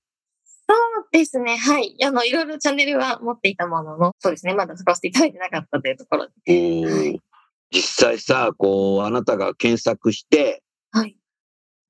[0.67, 1.57] そうですね。
[1.57, 1.95] はい。
[2.03, 4.53] あの、いろいろチャンネルは持っていたものの、そうですね。
[4.53, 6.31] まだ使わせていただいてなかったというところで。
[6.47, 7.21] おーはい
[7.71, 11.17] 実際さ、こう、あなたが検索して、はい。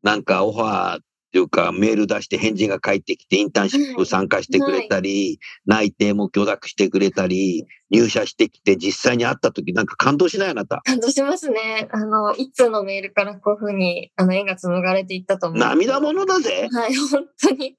[0.04, 10.82] なんかオファーっっていうか、メール出して返事が返ってきて、インターンシップ参加してくれたり、内定も許諾してくれたり、入社してきて実際に会った時なんか感動しないあなた？
[10.86, 11.90] 感動しますね。
[11.92, 15.60] あの、いつのメールからこういうふうに、あの、縁が紡がれていったと思う。
[15.60, 16.70] 涙ものだぜ。
[16.72, 17.76] はい、本当に。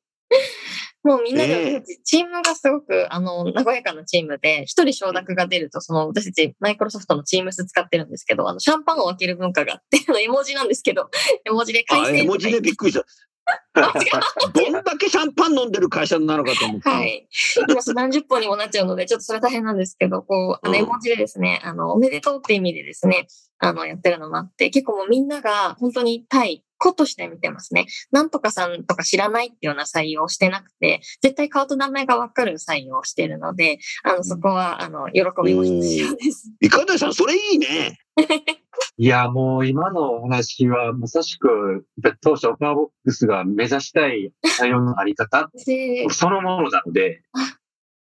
[1.07, 11.09] もうみんなねで、チームがすごく、あの、和やかなチームで、一人承諾が出ると、その、私たち、マイクロソフトのチームス使ってるんですけど、あの、シャンパンを開ける文化があって、あ の絵文字なんですけど、
[11.45, 13.05] 絵文字であ、回線絵文字でびっくりした。
[13.75, 16.91] どんだけシャンパン飲んでる会社なのかと思った。
[16.91, 17.29] はい。
[17.69, 23.29] 今、何十本にもなっちゃうので、ちょっとそれ大変なんですけど、こう、あの、うん絵文字でですね、あの、おめでとうって意味でですね、
[23.59, 27.87] あの、やってるのもあって、結構もうみんなが本当に対個として見てますね。
[28.11, 36.53] なんとかさんとか知らないっていうような採用をしてなくて、絶対顔と名前がわかる採用をしてるので、あの、そこは、あの、喜びも必要です。
[36.61, 37.99] いかださん、それいいね。
[38.99, 41.87] いや、もう今のお話はまさしく、
[42.23, 47.59] 当初オファーボックスが目指したい採用のあり方でそのものなのであ、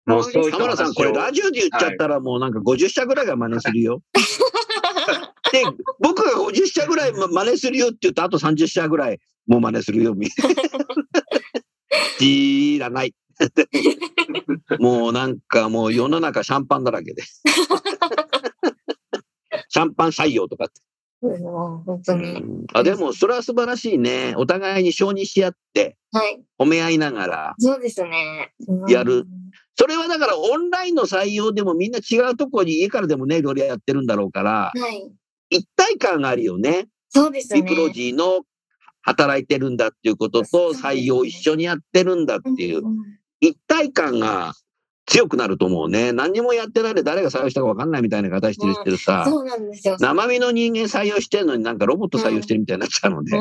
[0.06, 4.02] もうそういった浜田さん、これラジジオで言っちゃったらもうなんか50社ぐらいが真似するよ。
[5.52, 5.62] で、
[6.00, 10.14] 僕が50社ぐらい真似するよって言うと、あと30社ぐらいもう真似するよ。
[10.14, 10.28] み
[12.18, 13.14] 知 らない。
[14.78, 17.22] もうなんかもう世の中シャンパンだらけで。
[19.68, 20.80] シャンパン採用とかって。
[21.20, 22.32] 本当に。
[22.32, 24.34] うんあでも、それは素晴らしいね。
[24.36, 26.42] お互いに承認し合って、はい。
[26.58, 27.54] 褒め合いながら。
[27.58, 28.52] そうですね。
[28.68, 29.24] うんやる。
[29.76, 35.10] それはだからオンラインの採用でもみんな違うところに家からでもね、いろいろやってるんだろうから、はい。
[35.50, 36.86] 一体感があるよね。
[37.08, 37.62] そうですね。
[37.62, 38.40] ビプロジーの
[39.02, 42.96] 働いてるんだっていうことと採用一緒にやってるんだっていう、ん
[43.40, 44.54] 一体感が
[45.06, 46.12] 強くなると思うね。
[46.12, 49.96] 何にもやってないで誰が採用したか分かんないみたいな形してるしてるさ、そうなんですよ。
[50.00, 53.32] 生身の人間採用してるのになんかロボット採用してるみたいになっちゃうので。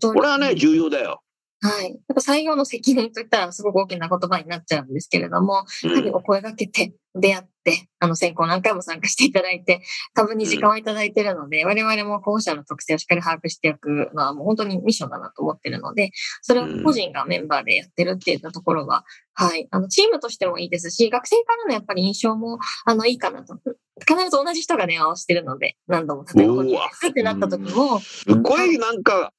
[0.00, 1.22] これはね、重要だよ。
[1.62, 1.90] はい。
[1.90, 9.82] やっぱ採用の責任といったらすごく大きな言葉になっちゃうんですけれども、うんやはりお声掛けて、出会って、あの選考何回も参加していただいて、
[10.14, 16.10] 株に時間をいただいているので、我々も候補者の特性をしっかり把握していくのはもう本当にミッションだなと思っているので、
[16.42, 19.04] それを個人がメンバーでやってるっていったところは、
[19.34, 19.66] はい。
[19.70, 23.58] あの、チームとしてもいいですし、学生からのやっぱり印象も、あの、いいかなと。
[24.06, 29.32] 必ず同じ人が電話をしてるので、何度も例えば、こううわですってなった時も、すごいなんか、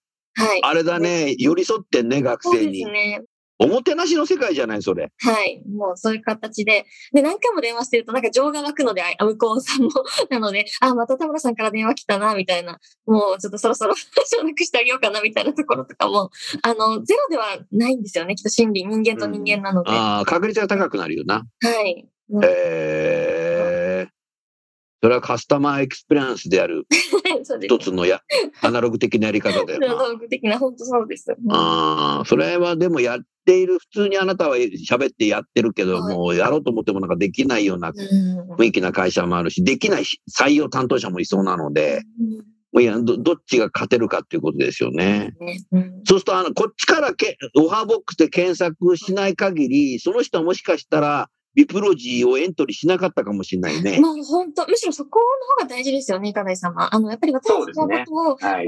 [0.46, 0.60] はい。
[0.64, 2.86] あれだね、寄り添ってんね、学そうです生に。
[2.86, 3.22] ね。
[3.64, 5.12] おもてなしの世界じゃない、それ。
[5.20, 5.64] はい。
[5.70, 6.86] もうそういう形で。
[7.14, 9.92] で、何回も電話してると、なんか情が湧くので、あ向こうさんも。
[10.32, 12.80] なので、あ、また田村さんから電話来たな、みたいな。
[13.06, 13.94] もうちょっとそろそろ
[14.26, 16.32] 承諾してあげようかな、みたいなところとかも、
[16.64, 18.34] あの、ゼロではないんですよね。
[18.34, 19.92] きっと心理、人間と人間なので。
[19.92, 21.44] はああ、確率が高くなるよな。
[21.86, 22.08] い。
[22.30, 24.12] もうえー、
[25.04, 26.88] それはカスタマーエクスペリエンスである。
[27.60, 28.22] 一つのや、
[28.62, 29.88] アナログ的なやり方だよな。
[29.88, 31.32] 道具的な、本当そうです。
[31.50, 42.04] ああ、それはでもやっている、普通にあなたは喋ってやってるけど、はいもうやろうと思ってもなんかできないようなうん雰囲気な会社もあるし、できないし採用担当者もいそうなので、
[42.72, 45.34] もういやどどっちが勝てるかっていうことですよね。
[45.40, 54.00] ねうんそうすると、あの、こっちからけ OfferBox で検索しない限り、その人はもしかしたら、 BIPROGY をエントリーしなかったかもしれないね。
[54.00, 56.94] もう本当、むしろそこの方が大事ですよね、いかだい様。
[56.94, 58.68] あの、やっぱり私のことを、はい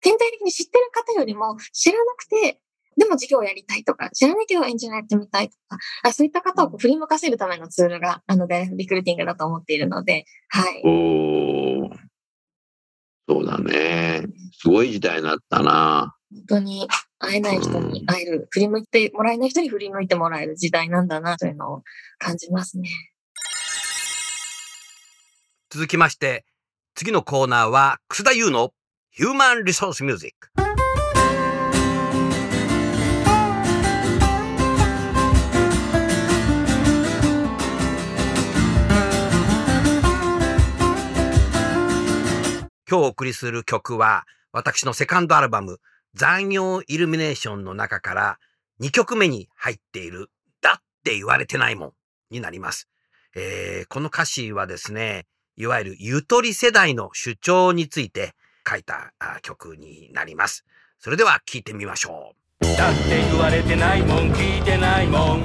[0.00, 2.60] 全体的に知ってる方よりも、知らなくて、
[2.96, 10.82] でも授業をやりたいとか、知らないけどエンジニアやってみたいとか、あそういった方をこう振り向かせるためのツールが、あの、ダイレクトリクルーティングだと思っているので、はい。
[10.84, 12.08] おー
[13.28, 14.24] そうだね。
[14.52, 16.16] すごい時代になったな。
[16.32, 16.88] 本当に
[17.20, 21.82] 会えない人に会える、振り向いてもらえない人に振り向いてもらえる時代なんだな、というのを
[22.18, 22.88] 感じますね。
[25.68, 26.44] 続きまして、
[26.94, 28.72] 次のコーナーは、楠田優の
[29.10, 30.48] ヒューマンリソースミュージック。
[42.90, 45.78] 今日お送りする曲は、私のセカンドアルバム、
[46.14, 48.38] 残業イルミネーションの中から
[48.80, 50.30] 2曲目に入っている、
[50.60, 51.92] だって言われてないもん
[52.30, 52.88] になります。
[53.34, 58.34] えーこの歌詞はですね、いわゆるゆとり世代の主張について
[58.68, 60.64] 書いた曲になります。
[61.00, 65.42] それでは聴いてみましょうだって言われてないもん聞いてないもん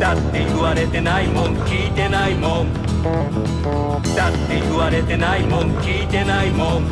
[0.00, 6.88] だって言われてないもん聞いてないもんだって言われてないもん聞いてないもん。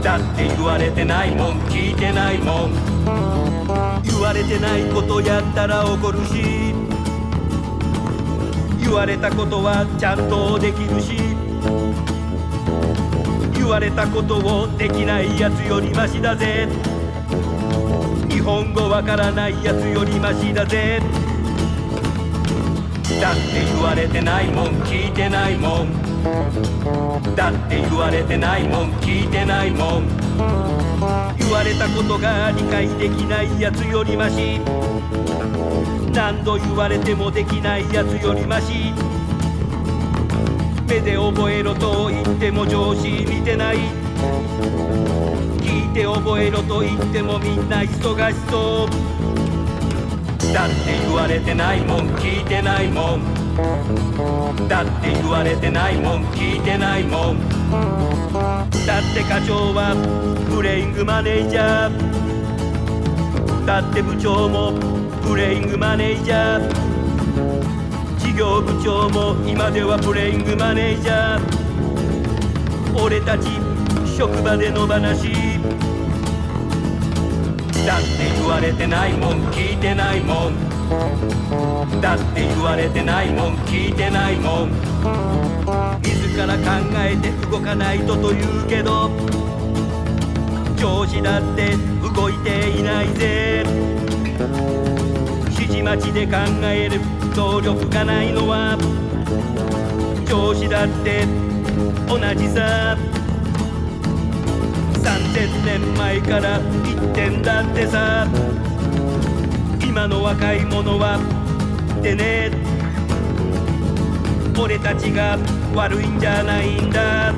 [0.00, 2.72] だって言われてないもん聞いてないもん。
[4.02, 6.74] 言われてないことやったら怒るし。
[8.80, 11.18] 言われたことはちゃんとできるし。
[13.54, 16.66] 言われたことをできないやつよりマシだぜ。
[18.30, 21.00] 日本語わからないやつよりマシだぜ。
[23.20, 25.92] だって言われてないもん聞いてないもん。
[27.34, 30.08] だって言われてないもん聞いてないもん。
[31.38, 34.60] 言われたことが理解できないやつよりマシ。
[36.12, 38.92] 何度言われてもできないやつよりマシ。
[40.88, 43.78] 目で覚えろと言っても上司見てない。
[45.60, 49.11] 聞いて覚えろと言ってもみんな忙しそう。
[50.52, 53.24] だって言われてないもん聞いてないもん。
[54.68, 57.40] だって言われてないもん聞いてないもん。
[58.30, 59.94] だって課長は
[60.54, 63.66] プレイングマネージャー。
[63.66, 64.72] だって部長も
[65.22, 68.18] プレイングマネージャー。
[68.18, 73.02] 事業部長も今ではプレイングマネージャー。
[73.02, 73.48] 俺たち
[74.16, 75.51] 職場での話
[77.86, 82.00] だって言われてないもん聞いてないもん。
[82.00, 84.70] だって言われてないもん聞いてないもん。
[86.02, 86.62] 自ら考
[86.96, 89.10] えて動かないとと言うけど
[90.76, 91.76] 上司だって
[92.14, 93.64] 動いていないぜ。
[95.50, 97.00] 指示待ちで考える
[97.34, 98.76] 能力がないのは
[100.28, 101.26] 上司だって
[102.06, 102.96] 同じさ。
[105.02, 108.28] 3000年前から言ってんだってさ。
[109.84, 111.18] 今の若い者は
[111.98, 112.50] ってね。
[114.58, 115.36] 俺たちが
[115.74, 117.30] 悪いんじゃないんだ。
[117.30, 117.34] い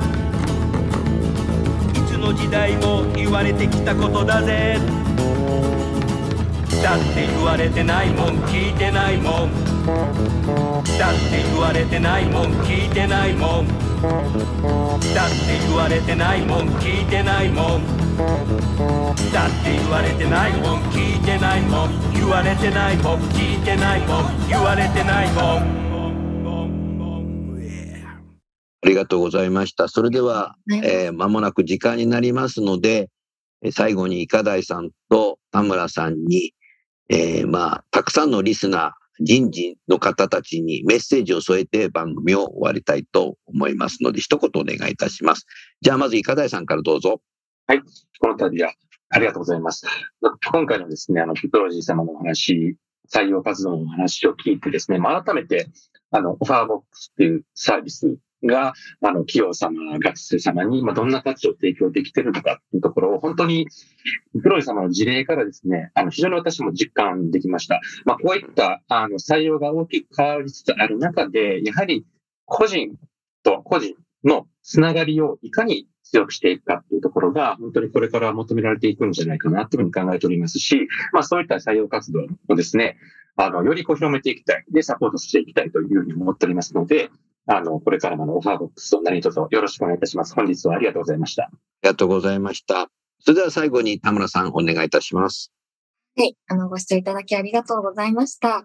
[2.07, 4.77] つの時代も言われてきたことだぜ。
[6.83, 9.51] だって言われてないもん聞いてないもん。
[10.99, 13.84] だって言われてないもん聞いてないもん。
[14.05, 17.85] だって言われてないもん聞いてないもん。
[19.33, 22.13] だって言われてないもん聞いてないもん。
[22.13, 24.47] 言われてないもん聞いてないもん。
[24.47, 25.41] 言われてないも
[25.81, 25.85] ん。
[28.83, 29.87] ありがとうございました。
[29.87, 33.09] それでは、えー、間もなく時間になりますので、
[33.63, 34.27] えー最後に、い。
[34.27, 36.53] かだいさんと田村さんに、
[37.09, 45.45] えーまあ、たくさんのリスナー、人事の方たちにメッセージを添えて番組を終わりたいと思いますので、一言お願いいたします。
[45.81, 47.21] じゃあ、まず、いかだいさんからどうぞ。
[47.67, 47.81] はい
[48.19, 48.73] この度は
[49.09, 49.85] ありがとうございます。
[50.51, 52.75] 今回のですね、あの、ピプロジー様のお話、
[53.13, 55.67] 採用活動のお話を聞いてですね、まあ、改めて、
[56.11, 63.67] あの、オファーボックスっていうサービスが、あの、企業様、学生様に、まあ、どんな価値を提供できてるのかっていうところを、本当に、
[64.33, 67.81] ピプロジー様の事例からですね、あの、非常に私も実感できました。
[68.05, 72.05] まあ、こういった、あの、採用が大きく変わりつつある中で、やはり、
[72.45, 72.95] 個人
[73.43, 82.97] と個人のつながりをいかに強くしていくかっていうところが、本当にこれから求められていくんじゃないかなというふうに考えておりますし、まあそういった採用活動をですね、
[83.35, 87.09] あの、よりこう広めていきたい、で、サポートしていきたいというふうに思っておりますので、
[87.47, 90.33] あの、これからもあのオファーボックスを何卒よろしくお願いいたします。
[90.33, 91.43] 本日はありがとうございました。
[91.43, 91.49] あ
[91.83, 92.89] りがとうございました。
[93.19, 95.51] それでは最後に田村さんお願いいたします。
[96.17, 96.35] はい。
[96.47, 98.63] あの、ご視聴いただきありがとうございました。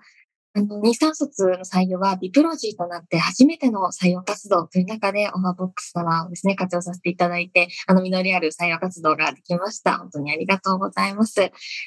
[0.53, 9.99] あの、日産卒の採用はビプロジーとなって初めての採用活動という中でオファーボックス様をですね、活用させていただいて、あの、実りある採用活動ができました。
[9.99, 11.37] 本当にありがとうございます。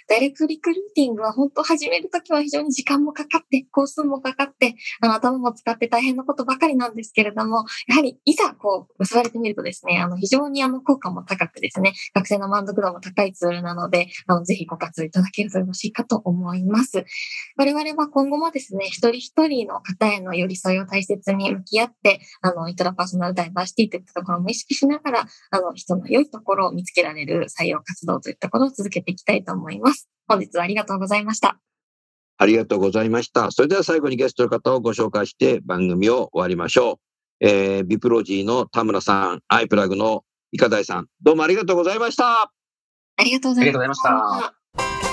[0.07, 17.03] ダイレクトリクルーティングは本当始めるときは非常に時間もかかって、工数もかかって、あの、頭も使って大変なことばかりなんですけれども、やはりいざこう、結ばれてみるとですね、あの、非常にあの、効果も高くですね、学生の満足度も高いツールなので、あの、ぜひご活用いただけるとよろしいかと思います。
[17.57, 30.07] 我々は今後もですね、一人一人の方への寄り添いを大切に向き合って、あの、イントラパーソナルダイバーシティといったところも意識しながら、あの、人の良いところを見つけられる採用活動といったことを続けていきたいと思います。
[30.27, 31.59] 本日はありがとうございました。
[32.37, 33.51] ありがとうございました。
[33.51, 37.45] それでは最後にゲストの方をご紹介して番組を終わりましょう。
[37.45, 42.51] えー、ビプロジーの田村さん、アイプラグのイカダイさん、どうもありがとうございました。
[43.17, 45.12] ありがとうございました。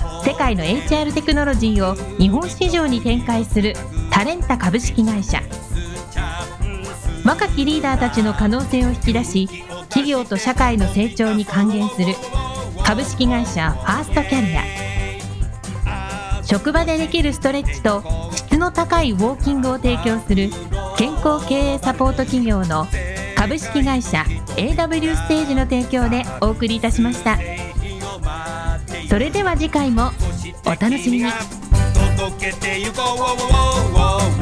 [0.23, 3.73] 世界の HR テクノロジーを日本市場に展開する
[4.11, 5.41] タレンタ株式会社。
[7.25, 9.47] 若きリーダーたちの可能性を引き出し
[9.89, 12.15] 企業と社会の成長に還元する
[12.83, 14.63] 株式会社ファーストキャリア。
[16.43, 18.03] 職場でできるストレッチと
[18.35, 20.49] 質の高いウォーキングを提供する
[20.97, 22.87] 健康経営サポート企業の
[23.35, 27.39] 株式会社 AW ステージの提供でお送りいたしました。
[29.11, 30.11] それでは次回も
[30.65, 31.25] お楽しみに。
[32.17, 33.01] 届けてゆこ
[34.37, 34.40] う。